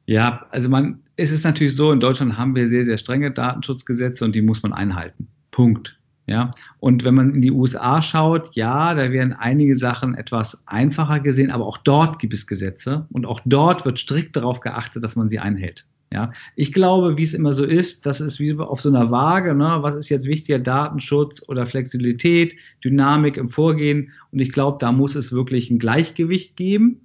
Ja, 0.07 0.47
also 0.51 0.69
man, 0.69 1.01
es 1.17 1.33
ist 1.33 1.45
natürlich 1.45 1.75
so, 1.75 1.93
in 1.93 2.01
Deutschland 2.01 2.39
haben 2.39 2.55
wir 2.55 2.69
sehr, 2.69 2.85
sehr 2.85 2.99
strenge 2.99 3.31
Datenschutzgesetze 3.31 4.25
und 4.25 4.35
die 4.35 4.43
muss 4.43 4.63
man 4.63 4.73
einhalten. 4.73 5.29
Punkt. 5.51 5.99
Ja, 6.29 6.51
und 6.81 7.05
wenn 7.05 7.15
man 7.15 7.35
in 7.35 7.41
die 7.41 7.53
USA 7.53 8.03
schaut, 8.03 8.57
ja, 8.57 8.95
da 8.95 9.13
werden 9.13 9.33
einige 9.33 9.77
Sachen 9.77 10.15
etwas 10.15 10.61
einfacher 10.67 11.21
gesehen, 11.21 11.53
aber 11.53 11.67
auch 11.67 11.79
dort 11.79 12.19
gibt 12.19 12.35
es 12.35 12.49
Gesetze 12.49 13.07
und 13.13 13.27
auch 13.27 13.41
dort 13.45 13.85
wird 13.85 14.01
strikt 14.01 14.35
darauf 14.35 14.59
geachtet, 14.59 15.05
dass 15.05 15.15
man 15.15 15.31
sie 15.31 15.39
einhält. 15.39 15.87
Ja, 16.13 16.33
ich 16.55 16.73
glaube, 16.73 17.17
wie 17.17 17.25
es 17.25 17.35
immer 17.35 17.53
so 17.53 17.65
ist, 17.65 18.07
das 18.07 18.21
ist 18.21 18.39
wie 18.39 18.55
auf 18.55 18.81
so 18.81 18.89
einer 18.89 19.11
Waage, 19.11 19.55
ne? 19.55 19.79
was 19.81 19.97
ist 19.97 20.09
jetzt 20.09 20.27
wichtiger, 20.27 20.61
Datenschutz 20.61 21.43
oder 21.49 21.67
Flexibilität, 21.67 22.55
Dynamik 22.85 23.37
im 23.37 23.51
Vorgehen 23.51 24.13
und 24.31 24.39
ich 24.39 24.53
glaube, 24.53 24.79
da 24.81 24.93
muss 24.93 25.17
es 25.17 25.33
wirklich 25.33 25.69
ein 25.69 25.81
Gleichgewicht 25.81 26.57
geben 26.57 27.01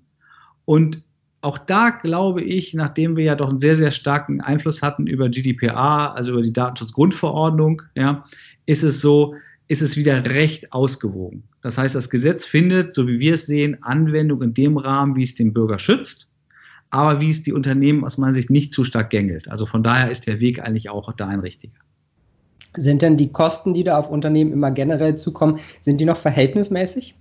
und 0.66 1.02
auch 1.42 1.58
da 1.58 1.90
glaube 1.90 2.44
ich, 2.44 2.76
nachdem 2.76 3.18
wir 3.18 3.24
ja 3.24 3.36
doch 3.36 3.50
einen 3.50 3.60
sehr, 3.60 3.76
sehr 3.76 3.92
starken 3.92 4.40
Einfluss 4.42 4.84
hatten 4.84 5.08
über 5.08 5.30
GDPR, 5.30 6.16
also 6.16 6.34
über 6.34 6.44
die 6.44 6.54
Datenschutzgrundverordnung, 6.54 7.82
ja, 7.96 8.24
ist 8.68 8.84
es 8.84 9.02
so, 9.02 9.34
ist 9.68 9.82
es 9.82 9.98
wieder 9.98 10.24
recht 10.26 10.72
ausgewogen. 10.72 11.44
Das 11.62 11.78
heißt, 11.78 11.96
das 11.96 12.10
Gesetz 12.10 12.46
findet, 12.46 12.94
so 12.94 13.08
wie 13.08 13.20
wir 13.20 13.34
es 13.34 13.48
sehen, 13.48 13.82
Anwendung 13.82 14.42
in 14.44 14.54
dem 14.54 14.78
Rahmen, 14.78 15.16
wie 15.16 15.24
es 15.24 15.36
den 15.36 15.54
Bürger 15.54 15.80
schützt, 15.80 16.31
aber 16.92 17.22
wie 17.22 17.30
es 17.30 17.44
die 17.44 17.54
Unternehmen 17.54 18.04
aus 18.04 18.18
meiner 18.18 18.34
Sicht 18.34 18.50
nicht 18.50 18.74
zu 18.74 18.84
stark 18.84 19.10
gängelt. 19.10 19.50
Also 19.50 19.66
von 19.66 19.84
daher 19.84 20.12
ist 20.12 20.28
der 20.28 20.40
Weg 20.40 20.62
eigentlich 20.62 20.90
auch 20.90 21.12
da 21.14 21.28
ein 21.28 21.40
richtiger. 21.40 21.80
Sind 22.78 23.02
denn 23.02 23.18
die 23.18 23.32
Kosten, 23.32 23.74
die 23.74 23.84
da 23.84 23.98
auf 23.98 24.10
Unternehmen 24.10 24.54
immer 24.54 24.72
generell 24.72 25.18
zukommen, 25.18 25.60
sind 25.82 26.00
die 26.00 26.06
noch 26.06 26.18
verhältnismäßig? 26.18 27.16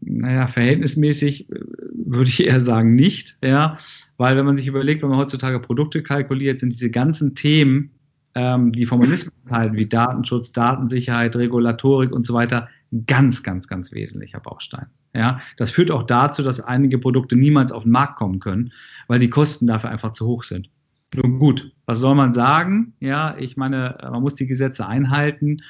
naja, 0.00 0.46
verhältnismäßig 0.46 1.50
äh, 1.50 1.60
würde 1.92 2.30
ich 2.30 2.46
eher 2.46 2.60
sagen 2.60 2.94
nicht, 2.94 3.36
ja, 3.42 3.78
weil 4.16 4.36
wenn 4.36 4.46
man 4.46 4.56
sich 4.56 4.66
überlegt, 4.66 5.02
wenn 5.02 5.10
man 5.10 5.18
heutzutage 5.18 5.60
Produkte 5.60 6.02
kalkuliert, 6.02 6.60
sind 6.60 6.72
diese 6.72 6.90
ganzen 6.90 7.34
Themen, 7.34 7.90
ähm, 8.34 8.72
die 8.72 8.86
Formalismen 8.86 9.32
halten, 9.50 9.76
wie 9.76 9.88
Datenschutz, 9.88 10.52
Datensicherheit, 10.52 11.36
Regulatorik 11.36 12.12
und 12.12 12.26
so 12.26 12.34
weiter, 12.34 12.68
ganz, 13.06 13.42
ganz, 13.42 13.68
ganz 13.68 13.92
wesentlicher 13.92 14.40
Baustein. 14.40 14.86
Ja, 15.14 15.40
das 15.56 15.70
führt 15.70 15.90
auch 15.90 16.04
dazu, 16.04 16.42
dass 16.42 16.60
einige 16.60 16.98
Produkte 16.98 17.36
niemals 17.36 17.72
auf 17.72 17.82
den 17.82 17.92
Markt 17.92 18.16
kommen 18.16 18.40
können, 18.40 18.72
weil 19.06 19.18
die 19.18 19.30
Kosten 19.30 19.66
dafür 19.66 19.90
einfach 19.90 20.12
zu 20.12 20.26
hoch 20.26 20.42
sind. 20.42 20.70
Nun 21.14 21.38
gut, 21.38 21.72
was 21.86 21.98
soll 21.98 22.14
man 22.14 22.34
sagen? 22.34 22.92
Ja, 23.00 23.34
ich 23.38 23.56
meine, 23.56 23.96
man 24.02 24.22
muss 24.22 24.34
die 24.34 24.46
Gesetze 24.46 24.86
einhalten 24.86 25.62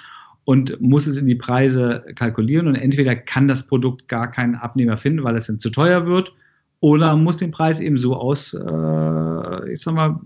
und 0.44 0.80
muss 0.80 1.06
es 1.06 1.16
in 1.16 1.26
die 1.26 1.36
Preise 1.36 2.04
kalkulieren 2.16 2.66
und 2.66 2.74
entweder 2.74 3.14
kann 3.14 3.48
das 3.48 3.66
Produkt 3.66 4.08
gar 4.08 4.30
keinen 4.30 4.56
Abnehmer 4.56 4.98
finden, 4.98 5.22
weil 5.22 5.36
es 5.36 5.46
dann 5.46 5.60
zu 5.60 5.70
teuer 5.70 6.06
wird, 6.06 6.32
oder 6.80 7.16
muss 7.16 7.38
den 7.38 7.50
Preis 7.50 7.80
eben 7.80 7.98
so 7.98 8.14
aus, 8.16 8.54
äh, 8.54 9.72
ich 9.72 9.80
sag 9.80 9.94
mal, 9.94 10.20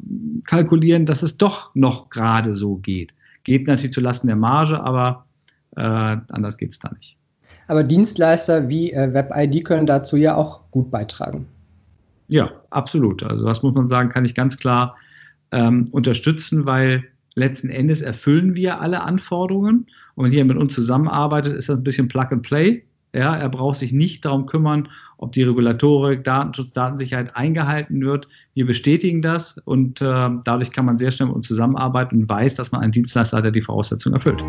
kalkulieren, 0.45 1.07
dass 1.07 1.23
es 1.23 1.39
doch 1.39 1.75
noch 1.75 2.11
gerade 2.11 2.57
so 2.57 2.77
geht. 2.77 3.15
Geht 3.45 3.67
natürlich 3.67 3.95
zulasten 3.95 4.29
der 4.29 4.37
Marge, 4.37 4.81
aber 4.81 5.25
anders 5.81 6.59
geht 6.59 6.73
es 6.73 6.79
da 6.79 6.91
nicht. 6.93 7.17
Aber 7.69 7.85
Dienstleister 7.85 8.69
wie 8.69 8.93
äh, 8.93 9.15
WebID 9.15 9.65
können 9.65 9.87
dazu 9.87 10.17
ja 10.17 10.35
auch 10.35 10.61
gut 10.71 10.91
beitragen. 10.91 11.47
Ja, 12.29 12.51
absolut. 12.71 13.23
Also 13.23 13.45
das 13.45 13.63
muss 13.63 13.75
man 13.75 13.89
sagen, 13.89 14.09
kann 14.09 14.25
ich 14.25 14.35
ganz 14.35 14.57
klar 14.57 14.97
ähm, 15.53 15.87
unterstützen, 15.93 16.67
weil 16.67 17.05
letzten 17.35 17.71
Endes 17.71 18.03
erfüllen 18.03 18.55
wir 18.55 18.81
alle 18.81 19.03
Anforderungen. 19.03 19.87
Und 20.15 20.25
wenn 20.25 20.33
jemand 20.33 20.55
mit 20.55 20.59
uns 20.59 20.75
zusammenarbeitet, 20.75 21.55
ist 21.55 21.69
das 21.69 21.79
ein 21.79 21.85
bisschen 21.85 22.09
Plug 22.09 22.27
and 22.31 22.43
Play. 22.43 22.85
Ja, 23.15 23.37
er 23.37 23.51
braucht 23.51 23.79
sich 23.79 23.93
nicht 23.93 24.25
darum 24.25 24.47
kümmern, 24.47 24.89
ob 25.19 25.33
die 25.33 25.43
Regulatorik, 25.43 26.25
Datenschutz, 26.25 26.73
Datensicherheit 26.73 27.37
eingehalten 27.37 28.01
wird. 28.01 28.27
Wir 28.55 28.67
bestätigen 28.67 29.21
das 29.21 29.59
und 29.59 30.01
äh, 30.01 30.31
dadurch 30.45 30.71
kann 30.71 30.87
man 30.87 30.97
sehr 30.97 31.11
schnell 31.11 31.29
mit 31.29 31.37
uns 31.37 31.47
zusammenarbeiten 31.47 32.23
und 32.23 32.29
weiß, 32.31 32.55
dass 32.55 32.73
man 32.73 32.81
einen 32.81 32.93
Dienstleister 32.93 33.37
hat, 33.37 33.45
der 33.45 33.53
die 33.53 33.61
Voraussetzungen 33.61 34.15
erfüllt. 34.15 34.43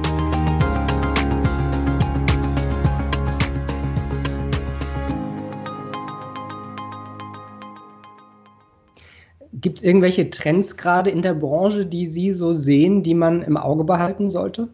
Gibt 9.63 9.79
es 9.79 9.85
irgendwelche 9.85 10.29
Trends 10.29 10.75
gerade 10.75 11.09
in 11.09 11.21
der 11.21 11.33
Branche, 11.33 11.85
die 11.85 12.05
Sie 12.05 12.31
so 12.31 12.57
sehen, 12.57 13.01
die 13.01 13.13
man 13.13 13.41
im 13.41 13.55
Auge 13.55 13.85
behalten 13.85 14.29
sollte? 14.29 14.67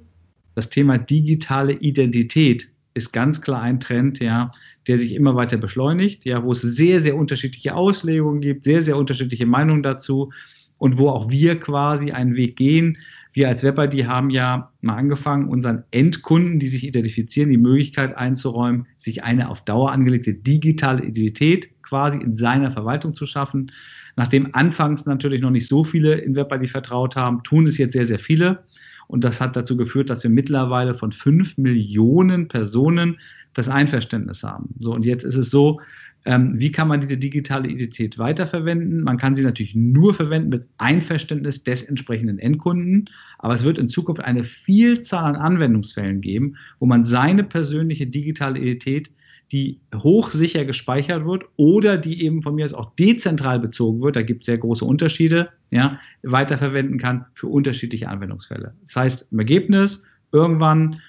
Das 0.55 0.71
Thema 0.71 0.97
digitale 0.97 1.73
Identität 1.73 2.69
ist 2.95 3.13
ganz 3.13 3.39
klar 3.39 3.61
ein 3.61 3.79
Trend, 3.79 4.19
ja, 4.19 4.51
der 4.87 4.97
sich 4.97 5.13
immer 5.13 5.35
weiter 5.35 5.57
beschleunigt, 5.57 6.25
ja, 6.25 6.43
wo 6.43 6.53
es 6.53 6.61
sehr, 6.61 6.99
sehr 7.01 7.15
unterschiedliche 7.15 7.75
Auslegungen 7.75 8.41
gibt, 8.41 8.63
sehr, 8.63 8.81
sehr 8.81 8.97
unterschiedliche 8.97 9.45
Meinungen 9.45 9.83
dazu 9.83 10.31
und 10.79 10.97
wo 10.97 11.09
auch 11.09 11.29
wir 11.29 11.59
quasi 11.59 12.11
einen 12.11 12.35
Weg 12.35 12.55
gehen. 12.55 12.97
Wir 13.31 13.47
als 13.47 13.61
WebID 13.61 14.07
haben 14.07 14.31
ja 14.31 14.71
mal 14.81 14.95
angefangen, 14.95 15.49
unseren 15.49 15.83
Endkunden, 15.91 16.57
die 16.57 16.67
sich 16.67 16.83
identifizieren, 16.83 17.51
die 17.51 17.57
Möglichkeit 17.57 18.17
einzuräumen, 18.17 18.87
sich 18.97 19.23
eine 19.23 19.49
auf 19.49 19.61
Dauer 19.61 19.91
angelegte 19.91 20.33
digitale 20.33 21.03
Identität 21.05 21.69
quasi 21.83 22.17
in 22.17 22.37
seiner 22.37 22.71
Verwaltung 22.71 23.13
zu 23.13 23.27
schaffen. 23.27 23.71
Nachdem 24.15 24.49
anfangs 24.53 25.05
natürlich 25.05 25.41
noch 25.41 25.51
nicht 25.51 25.67
so 25.67 25.83
viele 25.83 26.13
in 26.15 26.35
WebID 26.35 26.69
vertraut 26.69 27.15
haben, 27.15 27.43
tun 27.43 27.67
es 27.67 27.77
jetzt 27.77 27.93
sehr, 27.93 28.05
sehr 28.05 28.19
viele. 28.19 28.63
Und 29.07 29.23
das 29.23 29.41
hat 29.41 29.55
dazu 29.55 29.75
geführt, 29.75 30.09
dass 30.09 30.23
wir 30.23 30.29
mittlerweile 30.29 30.93
von 30.93 31.11
fünf 31.11 31.57
Millionen 31.57 32.47
Personen 32.47 33.17
das 33.53 33.67
Einverständnis 33.67 34.43
haben. 34.43 34.69
So, 34.79 34.93
und 34.93 35.05
jetzt 35.05 35.23
ist 35.23 35.35
es 35.35 35.49
so, 35.49 35.79
ähm, 36.25 36.59
wie 36.59 36.71
kann 36.71 36.87
man 36.87 37.01
diese 37.01 37.17
digitale 37.17 37.69
Identität 37.69 38.17
weiterverwenden? 38.17 39.03
Man 39.03 39.17
kann 39.17 39.35
sie 39.35 39.43
natürlich 39.43 39.73
nur 39.73 40.13
verwenden 40.13 40.49
mit 40.49 40.67
Einverständnis 40.77 41.63
des 41.63 41.83
entsprechenden 41.83 42.39
Endkunden, 42.39 43.09
aber 43.39 43.53
es 43.53 43.63
wird 43.63 43.79
in 43.79 43.89
Zukunft 43.89 44.23
eine 44.23 44.43
Vielzahl 44.43 45.23
an 45.23 45.35
Anwendungsfällen 45.37 46.21
geben, 46.21 46.57
wo 46.79 46.85
man 46.85 47.05
seine 47.05 47.43
persönliche 47.43 48.05
digitale 48.05 48.59
Identität 48.59 49.09
die 49.51 49.79
hochsicher 49.95 50.63
gespeichert 50.65 51.25
wird 51.25 51.43
oder 51.55 51.97
die 51.97 52.23
eben 52.23 52.41
von 52.43 52.55
mir 52.55 52.65
aus 52.65 52.73
auch 52.73 52.93
dezentral 52.95 53.59
bezogen 53.59 54.01
wird, 54.01 54.15
da 54.15 54.21
gibt 54.21 54.41
es 54.41 54.45
sehr 54.45 54.57
große 54.57 54.85
Unterschiede, 54.85 55.49
ja, 55.71 55.99
weiterverwenden 56.23 56.99
kann 56.99 57.25
für 57.33 57.47
unterschiedliche 57.47 58.09
Anwendungsfälle. 58.09 58.73
Das 58.85 58.95
heißt, 58.95 59.27
im 59.31 59.39
Ergebnis, 59.39 60.03
irgendwann 60.31 61.01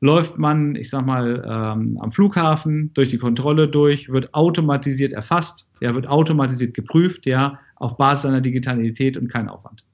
läuft 0.00 0.38
man, 0.38 0.74
ich 0.76 0.90
sag 0.90 1.06
mal, 1.06 1.44
ähm, 1.46 1.98
am 2.00 2.10
Flughafen 2.10 2.92
durch 2.94 3.10
die 3.10 3.18
Kontrolle 3.18 3.68
durch, 3.68 4.08
wird 4.08 4.34
automatisiert 4.34 5.12
erfasst, 5.12 5.66
ja, 5.80 5.94
wird 5.94 6.08
automatisiert 6.08 6.74
geprüft, 6.74 7.26
ja, 7.26 7.60
auf 7.76 7.96
Basis 7.96 8.22
seiner 8.22 8.40
Digitalität 8.40 9.16
und 9.16 9.28
kein 9.28 9.48
Aufwand. 9.48 9.84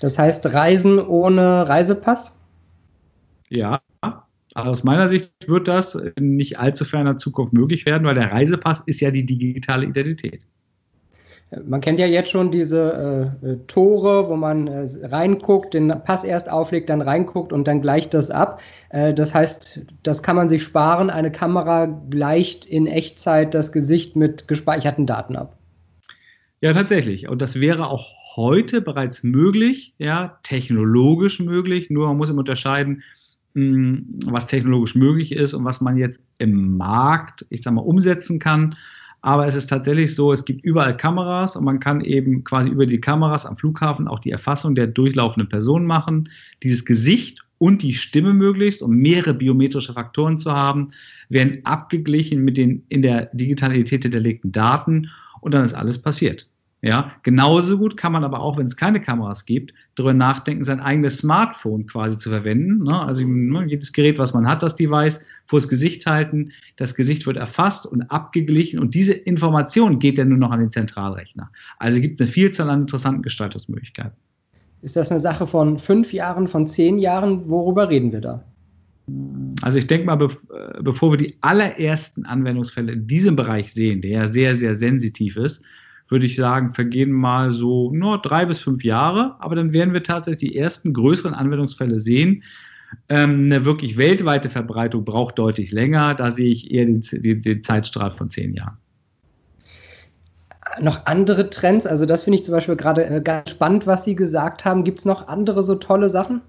Das 0.00 0.18
heißt, 0.18 0.52
Reisen 0.52 0.98
ohne 0.98 1.68
Reisepass? 1.68 2.38
Ja, 3.48 3.81
aus 4.54 4.84
meiner 4.84 5.08
Sicht 5.08 5.30
wird 5.46 5.68
das 5.68 5.94
in 5.94 6.36
nicht 6.36 6.58
allzu 6.58 6.84
ferner 6.84 7.18
Zukunft 7.18 7.52
möglich 7.52 7.86
werden, 7.86 8.04
weil 8.06 8.14
der 8.14 8.32
Reisepass 8.32 8.82
ist 8.86 9.00
ja 9.00 9.10
die 9.10 9.24
digitale 9.24 9.86
Identität. 9.86 10.46
Man 11.66 11.82
kennt 11.82 12.00
ja 12.00 12.06
jetzt 12.06 12.30
schon 12.30 12.50
diese 12.50 13.36
äh, 13.42 13.56
Tore, 13.66 14.28
wo 14.30 14.36
man 14.36 14.68
äh, 14.68 14.88
reinguckt, 15.02 15.74
den 15.74 15.88
Pass 16.04 16.24
erst 16.24 16.50
auflegt, 16.50 16.88
dann 16.88 17.02
reinguckt 17.02 17.52
und 17.52 17.68
dann 17.68 17.82
gleicht 17.82 18.14
das 18.14 18.30
ab. 18.30 18.62
Äh, 18.88 19.12
das 19.12 19.34
heißt, 19.34 19.84
das 20.02 20.22
kann 20.22 20.36
man 20.36 20.48
sich 20.48 20.62
sparen. 20.62 21.10
Eine 21.10 21.30
Kamera 21.30 21.86
gleicht 21.86 22.64
in 22.64 22.86
Echtzeit 22.86 23.52
das 23.52 23.70
Gesicht 23.70 24.16
mit 24.16 24.48
gespeicherten 24.48 25.06
Daten 25.06 25.36
ab. 25.36 25.58
Ja, 26.62 26.72
tatsächlich. 26.72 27.28
Und 27.28 27.42
das 27.42 27.60
wäre 27.60 27.90
auch 27.90 28.08
heute 28.34 28.80
bereits 28.80 29.22
möglich, 29.22 29.94
ja, 29.98 30.38
technologisch 30.44 31.38
möglich. 31.38 31.90
Nur 31.90 32.06
man 32.08 32.16
muss 32.16 32.30
immer 32.30 32.38
unterscheiden, 32.38 33.02
was 33.54 34.46
technologisch 34.46 34.94
möglich 34.94 35.32
ist 35.32 35.54
und 35.54 35.64
was 35.64 35.80
man 35.80 35.96
jetzt 35.96 36.20
im 36.38 36.76
Markt, 36.76 37.46
ich 37.50 37.62
sag 37.62 37.74
mal, 37.74 37.82
umsetzen 37.82 38.38
kann. 38.38 38.76
Aber 39.20 39.46
es 39.46 39.54
ist 39.54 39.68
tatsächlich 39.68 40.14
so, 40.14 40.32
es 40.32 40.44
gibt 40.44 40.64
überall 40.64 40.96
Kameras 40.96 41.54
und 41.54 41.64
man 41.64 41.78
kann 41.78 42.00
eben 42.00 42.42
quasi 42.42 42.68
über 42.68 42.86
die 42.86 43.00
Kameras 43.00 43.46
am 43.46 43.56
Flughafen 43.56 44.08
auch 44.08 44.18
die 44.18 44.32
Erfassung 44.32 44.74
der 44.74 44.88
durchlaufenden 44.88 45.48
Person 45.48 45.86
machen. 45.86 46.28
Dieses 46.62 46.84
Gesicht 46.84 47.38
und 47.58 47.82
die 47.82 47.94
Stimme 47.94 48.34
möglichst, 48.34 48.82
um 48.82 48.96
mehrere 48.96 49.34
biometrische 49.34 49.92
Faktoren 49.92 50.38
zu 50.38 50.50
haben, 50.50 50.90
werden 51.28 51.60
abgeglichen 51.62 52.44
mit 52.44 52.56
den 52.56 52.82
in 52.88 53.02
der 53.02 53.26
Digitalität 53.32 54.02
hinterlegten 54.02 54.50
Daten 54.50 55.08
und 55.40 55.54
dann 55.54 55.64
ist 55.64 55.74
alles 55.74 55.98
passiert. 55.98 56.48
Ja, 56.84 57.12
genauso 57.22 57.78
gut 57.78 57.96
kann 57.96 58.10
man 58.10 58.24
aber 58.24 58.40
auch, 58.40 58.58
wenn 58.58 58.66
es 58.66 58.76
keine 58.76 59.00
Kameras 59.00 59.46
gibt, 59.46 59.72
darüber 59.94 60.14
nachdenken, 60.14 60.64
sein 60.64 60.80
eigenes 60.80 61.18
Smartphone 61.18 61.86
quasi 61.86 62.18
zu 62.18 62.28
verwenden. 62.28 62.82
Ne? 62.82 63.00
Also 63.00 63.22
ne, 63.24 63.64
jedes 63.68 63.92
Gerät, 63.92 64.18
was 64.18 64.34
man 64.34 64.48
hat, 64.48 64.64
das 64.64 64.74
Device, 64.74 65.20
vor 65.46 65.60
das 65.60 65.68
Gesicht 65.68 66.06
halten. 66.06 66.50
Das 66.76 66.96
Gesicht 66.96 67.24
wird 67.24 67.36
erfasst 67.36 67.86
und 67.86 68.02
abgeglichen 68.10 68.80
und 68.80 68.96
diese 68.96 69.12
Information 69.12 70.00
geht 70.00 70.18
dann 70.18 70.30
nur 70.30 70.38
noch 70.38 70.50
an 70.50 70.58
den 70.58 70.72
Zentralrechner. 70.72 71.50
Also 71.78 72.00
gibt 72.00 72.14
es 72.14 72.20
eine 72.22 72.30
Vielzahl 72.30 72.68
an 72.68 72.80
interessanten 72.80 73.22
Gestaltungsmöglichkeiten. 73.22 74.16
Ist 74.82 74.96
das 74.96 75.12
eine 75.12 75.20
Sache 75.20 75.46
von 75.46 75.78
fünf 75.78 76.12
Jahren, 76.12 76.48
von 76.48 76.66
zehn 76.66 76.98
Jahren? 76.98 77.48
Worüber 77.48 77.90
reden 77.90 78.10
wir 78.10 78.20
da? 78.20 78.42
Also 79.60 79.78
ich 79.78 79.86
denke 79.86 80.06
mal, 80.06 80.20
äh, 80.20 80.82
bevor 80.82 81.12
wir 81.12 81.18
die 81.18 81.36
allerersten 81.42 82.24
Anwendungsfälle 82.24 82.92
in 82.92 83.06
diesem 83.06 83.36
Bereich 83.36 83.72
sehen, 83.72 84.00
der 84.00 84.10
ja 84.10 84.28
sehr, 84.28 84.56
sehr 84.56 84.74
sensitiv 84.74 85.36
ist, 85.36 85.62
würde 86.12 86.26
ich 86.26 86.36
sagen, 86.36 86.72
vergehen 86.72 87.10
mal 87.10 87.50
so 87.50 87.90
nur 87.92 88.22
drei 88.22 88.46
bis 88.46 88.60
fünf 88.60 88.84
Jahre, 88.84 89.34
aber 89.40 89.56
dann 89.56 89.72
werden 89.72 89.92
wir 89.92 90.04
tatsächlich 90.04 90.52
die 90.52 90.58
ersten 90.58 90.92
größeren 90.92 91.34
Anwendungsfälle 91.34 91.98
sehen. 91.98 92.44
Ähm, 93.08 93.46
eine 93.46 93.64
wirklich 93.64 93.96
weltweite 93.96 94.50
Verbreitung 94.50 95.04
braucht 95.04 95.38
deutlich 95.38 95.72
länger. 95.72 96.14
Da 96.14 96.30
sehe 96.30 96.52
ich 96.52 96.70
eher 96.70 96.86
den, 96.86 97.00
den, 97.00 97.42
den 97.42 97.62
Zeitstrahl 97.64 98.12
von 98.12 98.30
zehn 98.30 98.54
Jahren 98.54 98.76
noch 100.80 101.06
andere 101.06 101.50
Trends? 101.50 101.86
Also 101.86 102.06
das 102.06 102.24
finde 102.24 102.38
ich 102.38 102.44
zum 102.44 102.52
Beispiel 102.52 102.76
gerade 102.76 103.04
äh, 103.04 103.20
ganz 103.20 103.50
spannend, 103.50 103.86
was 103.86 104.04
Sie 104.04 104.14
gesagt 104.14 104.64
haben. 104.64 104.84
Gibt 104.84 105.00
es 105.00 105.04
noch 105.04 105.28
andere 105.28 105.62
so 105.62 105.74
tolle 105.74 106.08
Sachen? 106.08 106.40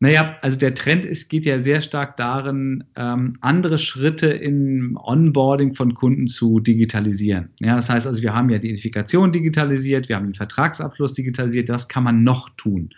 Naja, 0.00 0.36
also 0.42 0.56
der 0.56 0.74
Trend 0.76 1.04
ist, 1.04 1.28
geht 1.28 1.44
ja 1.44 1.58
sehr 1.58 1.80
stark 1.80 2.16
darin, 2.16 2.84
ähm, 2.94 3.36
andere 3.40 3.78
Schritte 3.78 4.28
im 4.28 4.96
Onboarding 4.96 5.74
von 5.74 5.94
Kunden 5.94 6.28
zu 6.28 6.60
digitalisieren. 6.60 7.48
Ja, 7.58 7.74
das 7.74 7.90
heißt 7.90 8.06
also, 8.06 8.22
wir 8.22 8.32
haben 8.32 8.48
ja 8.48 8.58
die 8.58 8.68
Identifikation 8.68 9.32
digitalisiert, 9.32 10.08
wir 10.08 10.14
haben 10.14 10.26
den 10.26 10.34
Vertragsabschluss 10.36 11.14
digitalisiert, 11.14 11.68
das 11.68 11.88
kann 11.88 12.04
man 12.04 12.22
noch 12.22 12.48
tun. 12.50 12.90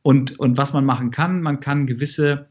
Und, 0.00 0.38
und 0.38 0.56
was 0.56 0.72
man 0.72 0.86
machen 0.86 1.10
kann, 1.10 1.42
man 1.42 1.60
kann 1.60 1.86
gewisse 1.86 2.48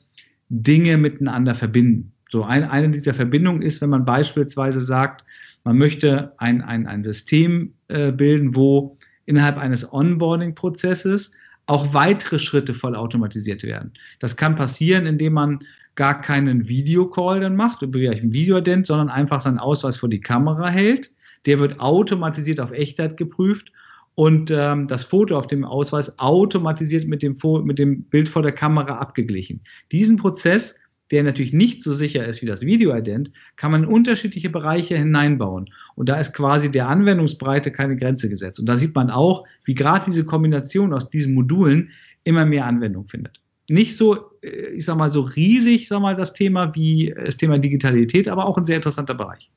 Dinge 0.49 0.97
miteinander 0.97 1.55
verbinden. 1.55 2.11
So 2.29 2.43
ein, 2.43 2.63
eine 2.63 2.91
dieser 2.91 3.15
Verbindungen 3.15 3.63
ist, 3.63 3.81
wenn 3.81 3.89
man 3.89 4.05
beispielsweise 4.05 4.81
sagt, 4.81 5.25
man 5.63 5.79
möchte 5.79 6.33
ein, 6.37 6.61
ein, 6.61 6.85
ein 6.85 7.03
System 7.03 7.73
äh, 7.87 8.11
bilden, 8.11 8.55
wo 8.55 8.99
innerhalb 9.25 9.57
eines 9.57 9.91
Onboarding-Prozesses 9.91 11.31
auch 11.67 11.93
weitere 11.93 12.39
Schritte 12.39 12.73
vollautomatisiert 12.73 13.63
werden. 13.63 13.93
Das 14.19 14.35
kann 14.35 14.55
passieren, 14.55 15.05
indem 15.05 15.33
man 15.33 15.59
gar 15.95 16.21
keinen 16.21 16.67
Videocall 16.67 17.39
dann 17.39 17.55
macht, 17.55 17.81
über 17.81 17.99
ein 17.99 18.33
Videoident, 18.33 18.85
sondern 18.85 19.09
einfach 19.09 19.41
seinen 19.41 19.59
Ausweis 19.59 19.97
vor 19.97 20.09
die 20.09 20.19
Kamera 20.19 20.67
hält. 20.67 21.11
Der 21.45 21.59
wird 21.59 21.79
automatisiert 21.79 22.59
auf 22.59 22.71
Echtheit 22.71 23.17
geprüft 23.17 23.71
und 24.15 24.51
ähm, 24.51 24.87
das 24.87 25.03
Foto 25.03 25.37
auf 25.37 25.47
dem 25.47 25.63
Ausweis 25.63 26.17
automatisiert 26.19 27.07
mit 27.07 27.21
dem, 27.21 27.37
mit 27.63 27.79
dem 27.79 28.03
Bild 28.03 28.29
vor 28.29 28.41
der 28.41 28.51
Kamera 28.51 28.97
abgeglichen. 28.97 29.61
Diesen 29.91 30.17
Prozess 30.17 30.75
der 31.11 31.23
natürlich 31.23 31.53
nicht 31.53 31.83
so 31.83 31.93
sicher 31.93 32.25
ist 32.25 32.41
wie 32.41 32.47
das 32.47 32.61
Videoident, 32.61 33.31
kann 33.55 33.71
man 33.71 33.83
in 33.83 33.89
unterschiedliche 33.89 34.49
Bereiche 34.49 34.97
hineinbauen. 34.97 35.69
Und 35.95 36.09
da 36.09 36.19
ist 36.19 36.33
quasi 36.33 36.71
der 36.71 36.87
Anwendungsbreite 36.87 37.71
keine 37.71 37.95
Grenze 37.95 38.29
gesetzt. 38.29 38.59
Und 38.59 38.67
da 38.67 38.77
sieht 38.77 38.95
man 38.95 39.11
auch, 39.11 39.45
wie 39.65 39.75
gerade 39.75 40.05
diese 40.05 40.25
Kombination 40.25 40.93
aus 40.93 41.09
diesen 41.09 41.33
Modulen 41.33 41.91
immer 42.23 42.45
mehr 42.45 42.65
Anwendung 42.65 43.07
findet. 43.07 43.41
Nicht 43.69 43.97
so, 43.97 44.31
äh, 44.41 44.69
ich 44.75 44.85
sag 44.85 44.97
mal, 44.97 45.11
so 45.11 45.21
riesig, 45.21 45.87
sag 45.87 46.01
mal, 46.01 46.15
das 46.15 46.33
Thema 46.33 46.73
wie 46.75 47.13
das 47.23 47.37
Thema 47.37 47.59
Digitalität, 47.59 48.27
aber 48.27 48.45
auch 48.45 48.57
ein 48.57 48.65
sehr 48.65 48.77
interessanter 48.77 49.13
Bereich. 49.13 49.51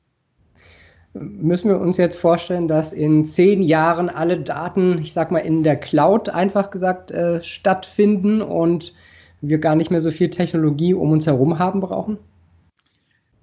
Müssen 1.13 1.69
wir 1.69 1.79
uns 1.79 1.97
jetzt 1.97 2.17
vorstellen, 2.17 2.67
dass 2.67 2.93
in 2.93 3.25
zehn 3.25 3.63
Jahren 3.63 4.09
alle 4.09 4.39
Daten, 4.39 4.99
ich 5.01 5.11
sag 5.11 5.31
mal, 5.31 5.39
in 5.39 5.63
der 5.63 5.75
Cloud 5.75 6.29
einfach 6.29 6.69
gesagt 6.69 7.09
äh, 7.09 7.41
stattfinden 7.41 8.43
und 8.43 8.93
wir 9.41 9.57
gar 9.57 9.75
nicht 9.75 9.91
mehr 9.91 10.01
so 10.01 10.11
viel 10.11 10.29
Technologie 10.29 10.93
um 10.93 11.11
uns 11.11 11.25
herum 11.25 11.59
haben 11.59 11.79
brauchen? 11.81 12.17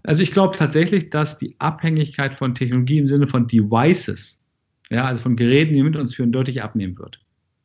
Also 0.02 0.22
ich 0.22 0.32
glaube 0.32 0.56
tatsächlich, 0.56 1.10
dass 1.10 1.36
die 1.38 1.56
Abhängigkeit 1.58 2.34
von 2.34 2.54
Technologie 2.54 2.98
im 2.98 3.08
Sinne 3.08 3.26
von 3.26 3.48
Devices, 3.48 4.40
ja, 4.88 5.04
also 5.04 5.22
von 5.22 5.36
Geräten, 5.36 5.74
die 5.74 5.82
mit 5.82 5.96
uns 5.96 6.14
führen, 6.14 6.30
deutlich 6.30 6.62
abnehmen 6.62 6.96
wird. 6.98 7.20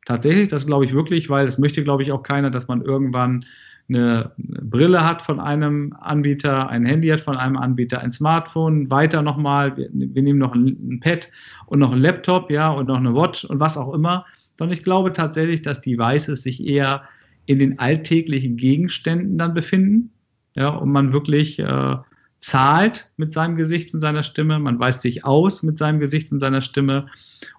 Tatsächlich, 0.05 0.49
das 0.49 0.65
glaube 0.65 0.85
ich 0.85 0.93
wirklich, 0.93 1.29
weil 1.29 1.45
es 1.45 1.59
möchte, 1.59 1.83
glaube 1.83 2.01
ich, 2.01 2.11
auch 2.11 2.23
keiner, 2.23 2.49
dass 2.49 2.67
man 2.67 2.81
irgendwann 2.81 3.45
eine 3.89 4.31
Brille 4.37 5.05
hat 5.05 5.21
von 5.21 5.39
einem 5.39 5.93
Anbieter, 5.99 6.69
ein 6.69 6.85
Handy 6.85 7.09
hat 7.09 7.21
von 7.21 7.37
einem 7.37 7.57
Anbieter, 7.57 7.99
ein 7.99 8.11
Smartphone, 8.11 8.89
weiter 8.89 9.21
nochmal, 9.21 9.75
wir, 9.77 9.89
nehmen 9.91 10.39
noch 10.39 10.55
ein, 10.55 10.77
ein 10.81 10.99
Pad 10.99 11.29
und 11.67 11.79
noch 11.79 11.91
ein 11.91 11.99
Laptop, 11.99 12.49
ja, 12.49 12.69
und 12.69 12.87
noch 12.87 12.97
eine 12.97 13.13
Watch 13.13 13.45
und 13.45 13.59
was 13.59 13.77
auch 13.77 13.93
immer. 13.93 14.25
Sondern 14.57 14.75
ich 14.75 14.83
glaube 14.83 15.13
tatsächlich, 15.13 15.61
dass 15.61 15.81
Devices 15.81 16.43
sich 16.43 16.65
eher 16.65 17.03
in 17.45 17.59
den 17.59 17.79
alltäglichen 17.79 18.57
Gegenständen 18.57 19.37
dann 19.37 19.53
befinden, 19.53 20.11
ja, 20.55 20.69
und 20.69 20.91
man 20.91 21.13
wirklich 21.13 21.59
äh, 21.59 21.95
zahlt 22.39 23.09
mit 23.17 23.33
seinem 23.33 23.55
Gesicht 23.55 23.93
und 23.93 24.01
seiner 24.01 24.23
Stimme, 24.23 24.59
man 24.59 24.79
weist 24.79 25.01
sich 25.01 25.23
aus 25.23 25.63
mit 25.63 25.77
seinem 25.77 25.99
Gesicht 25.99 26.31
und 26.31 26.39
seiner 26.39 26.61
Stimme 26.61 27.07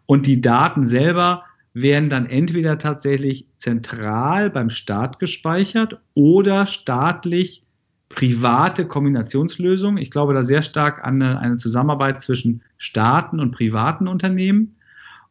und 0.07 0.27
die 0.27 0.41
Daten 0.41 0.87
selber 0.87 1.45
werden 1.75 2.11
dann 2.11 2.27
entweder 2.27 2.79
tatsächlich 2.79 3.47
zentral 3.57 4.51
beim 4.51 4.71
Staat 4.71 5.19
gespeichert 5.19 5.99
oder 6.15 6.67
staatlich 6.67 7.65
private 8.11 8.87
Kombinationslösungen. 8.87 9.97
Ich 9.97 10.11
glaube 10.11 10.35
da 10.35 10.43
sehr 10.43 10.63
stark 10.63 11.03
an 11.05 11.23
eine, 11.23 11.39
eine, 11.41 11.57
Zusammenarbeit 11.57 12.23
zwischen 12.23 12.63
Staaten 12.77 13.41
und 13.41 13.53
privaten 13.53 14.07
Unternehmen. 14.07 14.77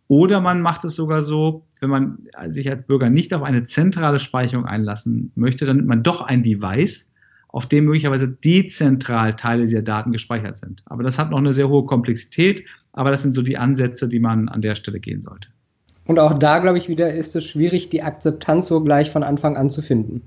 Oder 0.08 0.42
man 0.42 0.62
macht 0.62 0.84
es 0.84 0.96
sogar 0.96 1.22
so, 1.22 1.66
wenn 1.82 1.90
man 1.90 2.20
sich 2.50 2.70
als 2.70 2.86
Bürger 2.86 3.10
nicht 3.10 3.34
auf 3.34 3.42
eine 3.42 3.66
zentrale 3.66 4.20
Speicherung 4.20 4.66
einlassen 4.66 5.32
möchte, 5.36 5.66
dann 5.66 5.78
nimmt 5.78 5.90
man 5.90 6.04
doch 6.04 6.22
ein 6.22 6.44
Device, 6.44 7.10
auf 7.50 7.66
dem 7.66 7.86
möglicherweise 7.86 8.28
dezentral 8.30 9.36
Teile 9.36 9.64
dieser 9.64 9.82
Daten 9.82 10.12
gespeichert 10.14 10.58
sind. 10.58 10.84
Aber 10.86 11.04
das 11.04 11.20
hat 11.20 11.32
noch 11.32 11.40
eine 11.40 11.54
sehr 11.54 11.68
hohe 11.68 11.86
Komplexität, 11.86 12.64
aber 12.94 13.12
das 13.12 13.24
sind 13.24 13.36
so 13.36 13.42
die 13.42 13.58
Ansätze, 13.58 14.08
die 14.08 14.20
man 14.20 14.48
an 14.48 14.62
der 14.62 14.76
Stelle 14.76 15.00
gehen 15.00 15.24
sollte. 15.24 15.50
Und 16.06 16.20
auch 16.20 16.38
da, 16.38 16.60
glaube 16.60 16.78
ich, 16.78 16.88
wieder 16.88 17.14
ist 17.14 17.36
es 17.36 17.46
schwierig, 17.46 17.90
die 17.90 18.04
Akzeptanz 18.04 18.68
so 18.68 18.82
gleich 18.82 19.10
von 19.10 19.24
Anfang 19.24 19.58
an 19.58 19.70
zu 19.70 19.82
finden. 19.82 20.22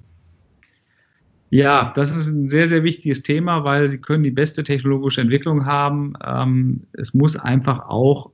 Ja, 1.51 1.93
das 1.95 2.15
ist 2.17 2.27
ein 2.27 2.49
sehr, 2.49 2.67
sehr 2.67 2.83
wichtiges 2.83 3.23
Thema, 3.23 3.63
weil 3.63 3.89
Sie 3.89 3.99
können 3.99 4.25
die 4.25 4.33
beste 4.33 4.65
technologische 4.65 5.21
Entwicklung 5.21 5.67
haben. 5.67 6.15
Ähm, 6.25 6.83
es 6.95 7.15
muss 7.15 7.37
einfach 7.37 7.89
auch 7.89 8.33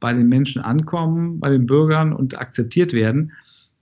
bei 0.00 0.12
den 0.12 0.28
Menschen 0.28 0.62
ankommen, 0.62 1.40
bei 1.40 1.50
den 1.50 1.66
Bürgern 1.66 2.12
und 2.12 2.38
akzeptiert 2.38 2.92
werden. 2.92 3.32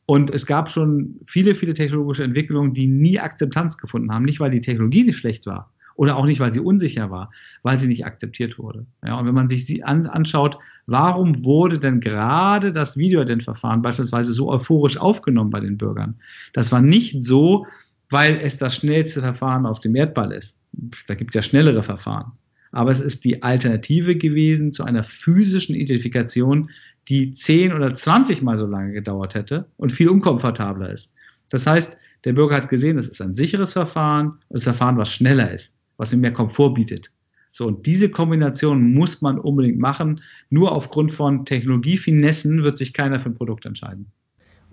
Und 0.06 0.30
es 0.30 0.46
gab 0.46 0.70
schon 0.70 1.20
viele, 1.26 1.54
viele 1.54 1.74
technologische 1.74 2.24
Entwicklungen, 2.24 2.74
die 2.74 2.86
nie 2.86 3.18
Akzeptanz 3.18 3.78
gefunden 3.78 4.12
haben. 4.12 4.24
Nicht, 4.24 4.40
weil 4.40 4.50
die 4.50 4.60
Technologie 4.60 5.04
nicht 5.04 5.16
schlecht 5.16 5.46
war 5.46 5.70
oder 5.96 6.16
auch 6.16 6.26
nicht, 6.26 6.40
weil 6.40 6.52
sie 6.52 6.60
unsicher 6.60 7.10
war, 7.10 7.30
weil 7.62 7.78
sie 7.78 7.88
nicht 7.88 8.04
akzeptiert 8.04 8.58
wurde. 8.58 8.86
Ja, 9.04 9.18
und 9.18 9.26
wenn 9.26 9.34
man 9.34 9.48
sich 9.48 9.66
sie 9.66 9.82
an, 9.82 10.06
anschaut, 10.06 10.58
warum 10.86 11.44
wurde 11.44 11.78
denn 11.78 12.00
gerade 12.00 12.72
das 12.72 12.96
Videoident-Verfahren 12.96 13.82
beispielsweise 13.82 14.32
so 14.32 14.50
euphorisch 14.50 14.96
aufgenommen 14.96 15.50
bei 15.50 15.60
den 15.60 15.78
Bürgern? 15.78 16.16
Das 16.52 16.72
war 16.72 16.80
nicht 16.80 17.24
so, 17.24 17.66
weil 18.10 18.38
es 18.42 18.56
das 18.56 18.76
schnellste 18.76 19.20
Verfahren 19.20 19.66
auf 19.66 19.80
dem 19.80 19.94
Erdball 19.94 20.32
ist. 20.32 20.58
Da 21.06 21.14
gibt 21.14 21.30
es 21.30 21.34
ja 21.36 21.42
schnellere 21.42 21.82
Verfahren. 21.82 22.32
Aber 22.74 22.90
es 22.90 23.00
ist 23.00 23.24
die 23.24 23.42
Alternative 23.42 24.16
gewesen 24.16 24.72
zu 24.72 24.82
einer 24.82 25.04
physischen 25.04 25.76
Identifikation, 25.76 26.70
die 27.08 27.32
10 27.32 27.72
oder 27.72 27.94
20 27.94 28.42
Mal 28.42 28.56
so 28.56 28.66
lange 28.66 28.92
gedauert 28.92 29.34
hätte 29.34 29.66
und 29.76 29.92
viel 29.92 30.08
unkomfortabler 30.08 30.92
ist. 30.92 31.12
Das 31.50 31.66
heißt, 31.66 31.96
der 32.24 32.32
Bürger 32.32 32.56
hat 32.56 32.68
gesehen, 32.68 32.98
es 32.98 33.06
ist 33.06 33.22
ein 33.22 33.36
sicheres 33.36 33.74
Verfahren 33.74 34.28
und 34.48 34.54
das 34.54 34.64
Verfahren, 34.64 34.96
was 34.96 35.12
schneller 35.12 35.52
ist, 35.52 35.72
was 35.98 36.12
ihm 36.12 36.20
mehr 36.20 36.32
Komfort 36.32 36.74
bietet. 36.74 37.12
So, 37.52 37.68
und 37.68 37.86
diese 37.86 38.08
Kombination 38.08 38.92
muss 38.92 39.22
man 39.22 39.38
unbedingt 39.38 39.78
machen. 39.78 40.20
Nur 40.50 40.72
aufgrund 40.72 41.12
von 41.12 41.44
Technologiefinessen 41.44 42.64
wird 42.64 42.76
sich 42.76 42.92
keiner 42.92 43.20
für 43.20 43.28
ein 43.28 43.36
Produkt 43.36 43.66
entscheiden. 43.66 44.10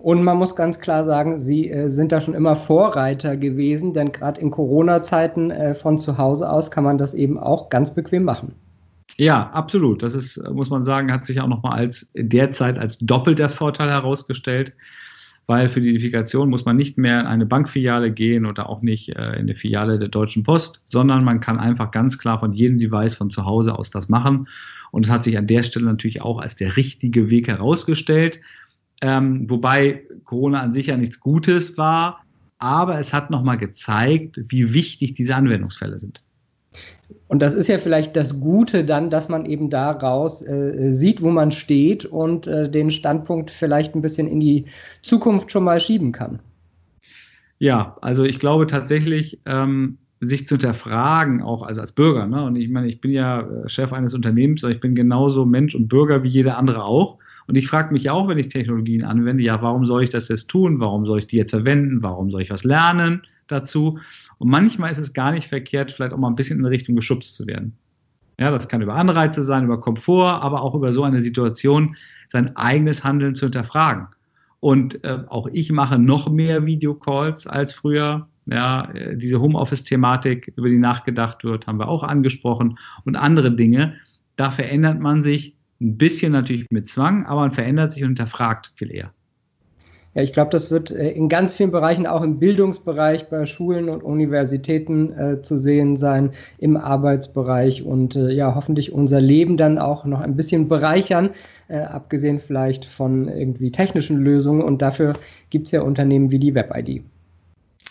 Und 0.02 0.24
man 0.24 0.36
muss 0.36 0.56
ganz 0.56 0.80
klar 0.80 1.04
sagen, 1.04 1.38
Sie 1.38 1.70
äh, 1.70 1.88
sind 1.88 2.12
da 2.12 2.20
schon 2.20 2.34
immer 2.34 2.56
Vorreiter 2.56 3.36
gewesen, 3.36 3.92
denn 3.92 4.10
gerade 4.12 4.40
in 4.40 4.50
Corona-Zeiten 4.50 5.50
äh, 5.50 5.74
von 5.74 5.96
zu 5.96 6.18
Hause 6.18 6.50
aus 6.50 6.70
kann 6.70 6.84
man 6.84 6.98
das 6.98 7.14
eben 7.14 7.38
auch 7.38 7.68
ganz 7.68 7.94
bequem 7.94 8.24
machen. 8.24 8.54
Ja, 9.16 9.50
absolut. 9.50 10.02
Das 10.02 10.14
ist, 10.14 10.42
muss 10.50 10.70
man 10.70 10.84
sagen, 10.84 11.12
hat 11.12 11.26
sich 11.26 11.40
auch 11.40 11.46
nochmal 11.46 11.78
als 11.78 12.10
derzeit 12.14 12.78
als 12.78 12.98
doppelter 12.98 13.48
Vorteil 13.48 13.90
herausgestellt 13.90 14.72
weil 15.46 15.68
für 15.68 15.80
die 15.80 15.88
Identifikation 15.88 16.50
muss 16.50 16.64
man 16.64 16.76
nicht 16.76 16.98
mehr 16.98 17.20
in 17.20 17.26
eine 17.26 17.46
Bankfiliale 17.46 18.12
gehen 18.12 18.46
oder 18.46 18.68
auch 18.68 18.82
nicht 18.82 19.10
äh, 19.10 19.32
in 19.32 19.40
eine 19.40 19.54
Filiale 19.54 19.98
der 19.98 20.08
Deutschen 20.08 20.44
Post, 20.44 20.82
sondern 20.86 21.24
man 21.24 21.40
kann 21.40 21.58
einfach 21.58 21.90
ganz 21.90 22.18
klar 22.18 22.40
von 22.40 22.52
jedem 22.52 22.78
Device 22.78 23.14
von 23.14 23.30
zu 23.30 23.44
Hause 23.44 23.78
aus 23.78 23.90
das 23.90 24.08
machen. 24.08 24.48
Und 24.92 25.06
es 25.06 25.12
hat 25.12 25.24
sich 25.24 25.36
an 25.38 25.46
der 25.46 25.62
Stelle 25.62 25.86
natürlich 25.86 26.22
auch 26.22 26.40
als 26.40 26.56
der 26.56 26.76
richtige 26.76 27.30
Weg 27.30 27.48
herausgestellt, 27.48 28.40
ähm, 29.02 29.50
wobei 29.50 30.02
Corona 30.24 30.60
an 30.60 30.72
sich 30.72 30.86
ja 30.86 30.96
nichts 30.96 31.20
Gutes 31.20 31.76
war, 31.76 32.24
aber 32.58 32.98
es 32.98 33.12
hat 33.12 33.30
nochmal 33.30 33.58
gezeigt, 33.58 34.40
wie 34.48 34.72
wichtig 34.72 35.14
diese 35.14 35.34
Anwendungsfälle 35.34 35.98
sind. 35.98 36.22
Und 37.26 37.42
das 37.42 37.54
ist 37.54 37.68
ja 37.68 37.78
vielleicht 37.78 38.16
das 38.16 38.40
Gute 38.40 38.84
dann, 38.84 39.10
dass 39.10 39.28
man 39.28 39.44
eben 39.44 39.68
daraus 39.68 40.40
äh, 40.42 40.92
sieht, 40.92 41.20
wo 41.20 41.30
man 41.30 41.50
steht 41.50 42.04
und 42.04 42.46
äh, 42.46 42.70
den 42.70 42.90
Standpunkt 42.90 43.50
vielleicht 43.50 43.94
ein 43.94 44.02
bisschen 44.02 44.28
in 44.28 44.40
die 44.40 44.66
Zukunft 45.02 45.50
schon 45.50 45.64
mal 45.64 45.80
schieben 45.80 46.12
kann. 46.12 46.38
Ja, 47.58 47.96
also 48.00 48.24
ich 48.24 48.38
glaube 48.38 48.66
tatsächlich, 48.66 49.40
ähm, 49.46 49.98
sich 50.20 50.46
zu 50.46 50.54
hinterfragen, 50.54 51.42
auch 51.42 51.62
also 51.62 51.80
als 51.80 51.92
Bürger. 51.92 52.26
Ne? 52.28 52.44
Und 52.44 52.54
ich 52.54 52.68
meine, 52.68 52.86
ich 52.86 53.00
bin 53.00 53.10
ja 53.10 53.40
äh, 53.40 53.68
Chef 53.68 53.92
eines 53.92 54.14
Unternehmens, 54.14 54.62
aber 54.62 54.72
ich 54.72 54.80
bin 54.80 54.94
genauso 54.94 55.44
Mensch 55.44 55.74
und 55.74 55.88
Bürger 55.88 56.22
wie 56.22 56.28
jeder 56.28 56.56
andere 56.58 56.84
auch. 56.84 57.18
Und 57.46 57.56
ich 57.56 57.66
frage 57.66 57.92
mich 57.92 58.10
auch, 58.10 58.28
wenn 58.28 58.38
ich 58.38 58.48
Technologien 58.48 59.04
anwende, 59.04 59.42
ja, 59.42 59.60
warum 59.62 59.86
soll 59.86 60.04
ich 60.04 60.10
das 60.10 60.28
jetzt 60.28 60.48
tun? 60.48 60.80
Warum 60.80 61.06
soll 61.06 61.18
ich 61.20 61.26
die 61.26 61.36
jetzt 61.36 61.50
verwenden? 61.50 62.02
Warum 62.02 62.30
soll 62.30 62.42
ich 62.42 62.50
was 62.50 62.64
lernen? 62.64 63.22
dazu. 63.52 63.98
Und 64.38 64.50
manchmal 64.50 64.90
ist 64.90 64.98
es 64.98 65.12
gar 65.12 65.32
nicht 65.32 65.48
verkehrt, 65.48 65.92
vielleicht 65.92 66.12
auch 66.12 66.18
mal 66.18 66.28
ein 66.28 66.34
bisschen 66.34 66.58
in 66.58 66.64
eine 66.64 66.72
Richtung 66.72 66.96
geschubst 66.96 67.36
zu 67.36 67.46
werden. 67.46 67.76
Ja, 68.40 68.50
das 68.50 68.68
kann 68.68 68.82
über 68.82 68.94
Anreize 68.94 69.44
sein, 69.44 69.64
über 69.64 69.80
Komfort, 69.80 70.42
aber 70.42 70.62
auch 70.62 70.74
über 70.74 70.92
so 70.92 71.04
eine 71.04 71.22
Situation, 71.22 71.96
sein 72.28 72.56
eigenes 72.56 73.04
Handeln 73.04 73.34
zu 73.34 73.46
hinterfragen. 73.46 74.08
Und 74.58 75.04
äh, 75.04 75.18
auch 75.28 75.48
ich 75.52 75.70
mache 75.70 75.98
noch 75.98 76.30
mehr 76.30 76.64
Videocalls 76.64 77.46
als 77.46 77.74
früher. 77.74 78.28
Ja, 78.46 78.90
äh, 78.92 79.16
diese 79.16 79.40
Homeoffice-Thematik, 79.40 80.52
über 80.56 80.68
die 80.68 80.78
nachgedacht 80.78 81.44
wird, 81.44 81.66
haben 81.66 81.78
wir 81.78 81.88
auch 81.88 82.02
angesprochen 82.02 82.78
und 83.04 83.16
andere 83.16 83.54
Dinge. 83.54 83.96
Da 84.36 84.50
verändert 84.50 84.98
man 84.98 85.22
sich 85.22 85.56
ein 85.82 85.98
bisschen 85.98 86.32
natürlich 86.32 86.66
mit 86.70 86.88
Zwang, 86.88 87.26
aber 87.26 87.40
man 87.40 87.52
verändert 87.52 87.92
sich 87.92 88.02
und 88.02 88.10
hinterfragt 88.10 88.72
viel 88.76 88.90
eher. 88.90 89.12
Ja, 90.14 90.22
ich 90.22 90.34
glaube, 90.34 90.50
das 90.50 90.70
wird 90.70 90.90
äh, 90.90 91.10
in 91.10 91.28
ganz 91.30 91.54
vielen 91.54 91.70
Bereichen, 91.70 92.06
auch 92.06 92.22
im 92.22 92.38
Bildungsbereich, 92.38 93.30
bei 93.30 93.46
Schulen 93.46 93.88
und 93.88 94.02
Universitäten 94.02 95.12
äh, 95.12 95.42
zu 95.42 95.56
sehen 95.56 95.96
sein, 95.96 96.32
im 96.58 96.76
Arbeitsbereich 96.76 97.82
und 97.82 98.14
äh, 98.16 98.30
ja, 98.30 98.54
hoffentlich 98.54 98.92
unser 98.92 99.22
Leben 99.22 99.56
dann 99.56 99.78
auch 99.78 100.04
noch 100.04 100.20
ein 100.20 100.36
bisschen 100.36 100.68
bereichern, 100.68 101.30
äh, 101.68 101.78
abgesehen 101.78 102.40
vielleicht 102.40 102.84
von 102.84 103.28
irgendwie 103.28 103.72
technischen 103.72 104.18
Lösungen. 104.18 104.60
Und 104.60 104.82
dafür 104.82 105.14
gibt 105.48 105.66
es 105.66 105.72
ja 105.72 105.80
Unternehmen 105.80 106.30
wie 106.30 106.38
die 106.38 106.54
WebID. 106.54 107.02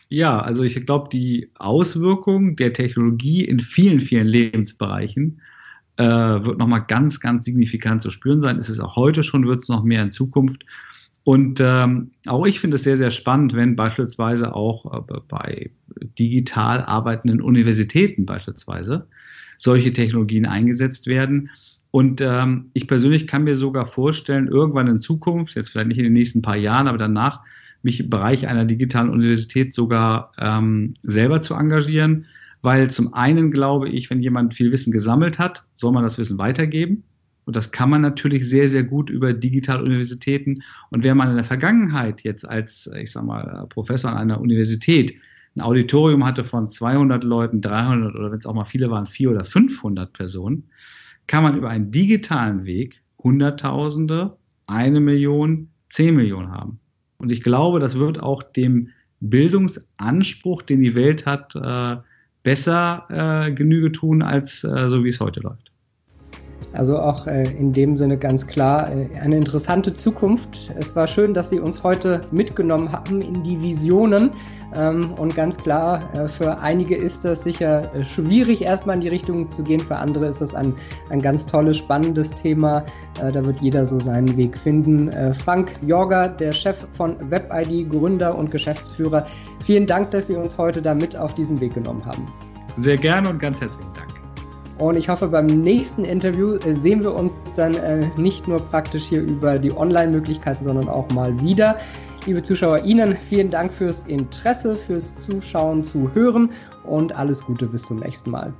Ja, 0.09 0.41
also 0.41 0.63
ich 0.63 0.85
glaube, 0.85 1.09
die 1.11 1.49
Auswirkung 1.57 2.55
der 2.55 2.73
Technologie 2.73 3.45
in 3.45 3.59
vielen, 3.59 3.99
vielen 3.99 4.27
Lebensbereichen 4.27 5.41
äh, 6.01 6.45
wird 6.45 6.57
nochmal 6.57 6.85
ganz, 6.87 7.19
ganz 7.19 7.45
signifikant 7.45 8.01
zu 8.01 8.09
spüren 8.09 8.41
sein. 8.41 8.57
Ist 8.57 8.69
es 8.69 8.79
auch 8.79 8.95
heute 8.95 9.21
schon, 9.21 9.47
wird 9.47 9.59
es 9.59 9.69
noch 9.69 9.83
mehr 9.83 10.01
in 10.01 10.11
Zukunft. 10.11 10.65
Und 11.23 11.59
ähm, 11.61 12.11
auch 12.25 12.45
ich 12.47 12.59
finde 12.59 12.75
es 12.75 12.83
sehr, 12.83 12.97
sehr 12.97 13.11
spannend, 13.11 13.53
wenn 13.53 13.75
beispielsweise 13.75 14.55
auch 14.55 15.07
äh, 15.07 15.19
bei 15.27 15.69
digital 16.17 16.81
arbeitenden 16.81 17.41
Universitäten 17.41 18.25
beispielsweise 18.25 19.07
solche 19.57 19.93
Technologien 19.93 20.47
eingesetzt 20.47 21.05
werden. 21.05 21.51
Und 21.91 22.21
ähm, 22.21 22.71
ich 22.73 22.87
persönlich 22.87 23.27
kann 23.27 23.43
mir 23.43 23.55
sogar 23.55 23.85
vorstellen, 23.85 24.47
irgendwann 24.47 24.87
in 24.87 25.01
Zukunft, 25.01 25.55
jetzt 25.55 25.69
vielleicht 25.69 25.89
nicht 25.89 25.99
in 25.99 26.05
den 26.05 26.13
nächsten 26.13 26.41
paar 26.41 26.57
Jahren, 26.57 26.87
aber 26.87 26.97
danach, 26.97 27.41
mich 27.83 27.99
im 27.99 28.09
Bereich 28.09 28.47
einer 28.47 28.65
digitalen 28.65 29.09
Universität 29.09 29.73
sogar 29.73 30.31
ähm, 30.39 30.93
selber 31.03 31.41
zu 31.41 31.53
engagieren, 31.55 32.25
weil 32.61 32.89
zum 32.91 33.13
einen 33.13 33.51
glaube 33.51 33.89
ich, 33.89 34.09
wenn 34.09 34.21
jemand 34.21 34.53
viel 34.53 34.71
Wissen 34.71 34.91
gesammelt 34.91 35.39
hat, 35.39 35.63
soll 35.75 35.91
man 35.91 36.03
das 36.03 36.17
Wissen 36.17 36.37
weitergeben. 36.37 37.03
Und 37.45 37.55
das 37.55 37.71
kann 37.71 37.89
man 37.89 38.01
natürlich 38.01 38.47
sehr, 38.47 38.69
sehr 38.69 38.83
gut 38.83 39.09
über 39.09 39.33
digitale 39.33 39.83
Universitäten. 39.83 40.61
Und 40.91 41.03
wer 41.03 41.15
man 41.15 41.29
in 41.29 41.35
der 41.35 41.43
Vergangenheit 41.43 42.21
jetzt 42.21 42.47
als, 42.47 42.89
ich 42.95 43.11
sag 43.11 43.25
mal, 43.25 43.65
Professor 43.69 44.11
an 44.11 44.17
einer 44.17 44.39
Universität 44.39 45.15
ein 45.55 45.61
Auditorium 45.61 46.25
hatte 46.25 46.45
von 46.45 46.69
200 46.69 47.23
Leuten, 47.23 47.61
300 47.61 48.15
oder 48.15 48.31
wenn 48.31 48.39
es 48.39 48.45
auch 48.45 48.53
mal 48.53 48.65
viele 48.65 48.89
waren, 48.89 49.05
400 49.05 49.41
oder 49.41 49.51
500 49.51 50.13
Personen, 50.13 50.69
kann 51.27 51.43
man 51.43 51.57
über 51.57 51.69
einen 51.69 51.91
digitalen 51.91 52.65
Weg 52.65 53.01
Hunderttausende, 53.21 54.37
eine 54.67 54.99
Million, 54.99 55.69
zehn 55.89 56.15
Millionen 56.15 56.51
haben. 56.51 56.79
Und 57.17 57.31
ich 57.31 57.43
glaube, 57.43 57.79
das 57.79 57.95
wird 57.95 58.21
auch 58.21 58.43
dem 58.43 58.89
Bildungsanspruch, 59.19 60.61
den 60.63 60.81
die 60.81 60.95
Welt 60.95 61.25
hat, 61.25 61.55
äh, 61.55 61.97
besser 62.43 63.05
äh, 63.09 63.51
Genüge 63.51 63.91
tun, 63.91 64.21
als 64.21 64.63
äh, 64.63 64.89
so 64.89 65.03
wie 65.03 65.09
es 65.09 65.19
heute 65.19 65.41
läuft. 65.41 65.70
Also 66.73 66.99
auch 66.99 67.27
äh, 67.27 67.43
in 67.51 67.73
dem 67.73 67.97
Sinne 67.97 68.17
ganz 68.17 68.47
klar 68.47 68.89
äh, 68.89 69.07
eine 69.19 69.35
interessante 69.35 69.93
Zukunft. 69.93 70.71
Es 70.79 70.95
war 70.95 71.07
schön, 71.07 71.33
dass 71.33 71.49
Sie 71.49 71.59
uns 71.59 71.83
heute 71.83 72.21
mitgenommen 72.31 72.91
haben 72.91 73.21
in 73.21 73.43
die 73.43 73.61
Visionen. 73.61 74.31
Ähm, 74.73 75.11
und 75.17 75.35
ganz 75.35 75.57
klar, 75.57 76.09
äh, 76.15 76.29
für 76.29 76.59
einige 76.59 76.95
ist 76.95 77.25
das 77.25 77.43
sicher 77.43 77.91
schwierig, 78.03 78.61
erstmal 78.61 78.95
in 78.95 79.01
die 79.01 79.09
Richtung 79.09 79.51
zu 79.51 79.63
gehen. 79.63 79.81
Für 79.81 79.97
andere 79.97 80.27
ist 80.27 80.39
das 80.39 80.55
ein, 80.55 80.73
ein 81.09 81.19
ganz 81.19 81.45
tolles, 81.45 81.77
spannendes 81.77 82.31
Thema. 82.31 82.85
Da 83.15 83.45
wird 83.45 83.59
jeder 83.59 83.85
so 83.85 83.99
seinen 83.99 84.35
Weg 84.37 84.57
finden. 84.57 85.11
Frank 85.33 85.71
Jorger, 85.85 86.29
der 86.29 86.51
Chef 86.51 86.87
von 86.93 87.17
WebID, 87.29 87.89
Gründer 87.89 88.35
und 88.35 88.49
Geschäftsführer, 88.51 89.25
vielen 89.63 89.85
Dank, 89.85 90.11
dass 90.11 90.27
Sie 90.27 90.35
uns 90.35 90.57
heute 90.57 90.81
da 90.81 90.93
mit 90.93 91.15
auf 91.15 91.35
diesen 91.35 91.59
Weg 91.59 91.73
genommen 91.73 92.05
haben. 92.05 92.25
Sehr 92.77 92.97
gerne 92.97 93.29
und 93.29 93.39
ganz 93.39 93.59
herzlichen 93.59 93.93
Dank. 93.93 94.00
Und 94.81 94.95
ich 94.95 95.09
hoffe, 95.09 95.27
beim 95.27 95.45
nächsten 95.45 96.05
Interview 96.05 96.55
äh, 96.55 96.73
sehen 96.73 97.03
wir 97.03 97.13
uns 97.13 97.35
dann 97.55 97.75
äh, 97.75 98.09
nicht 98.17 98.47
nur 98.47 98.57
praktisch 98.57 99.03
hier 99.03 99.21
über 99.21 99.59
die 99.59 99.71
Online-Möglichkeiten, 99.71 100.63
sondern 100.63 100.89
auch 100.89 101.07
mal 101.11 101.39
wieder. 101.39 101.77
Liebe 102.25 102.41
Zuschauer, 102.41 102.83
Ihnen 102.83 103.15
vielen 103.15 103.51
Dank 103.51 103.71
fürs 103.71 104.07
Interesse, 104.07 104.73
fürs 104.73 105.15
Zuschauen, 105.17 105.83
Zuhören 105.83 106.49
und 106.83 107.15
alles 107.15 107.45
Gute 107.45 107.67
bis 107.67 107.83
zum 107.83 107.99
nächsten 107.99 108.31
Mal. 108.31 108.55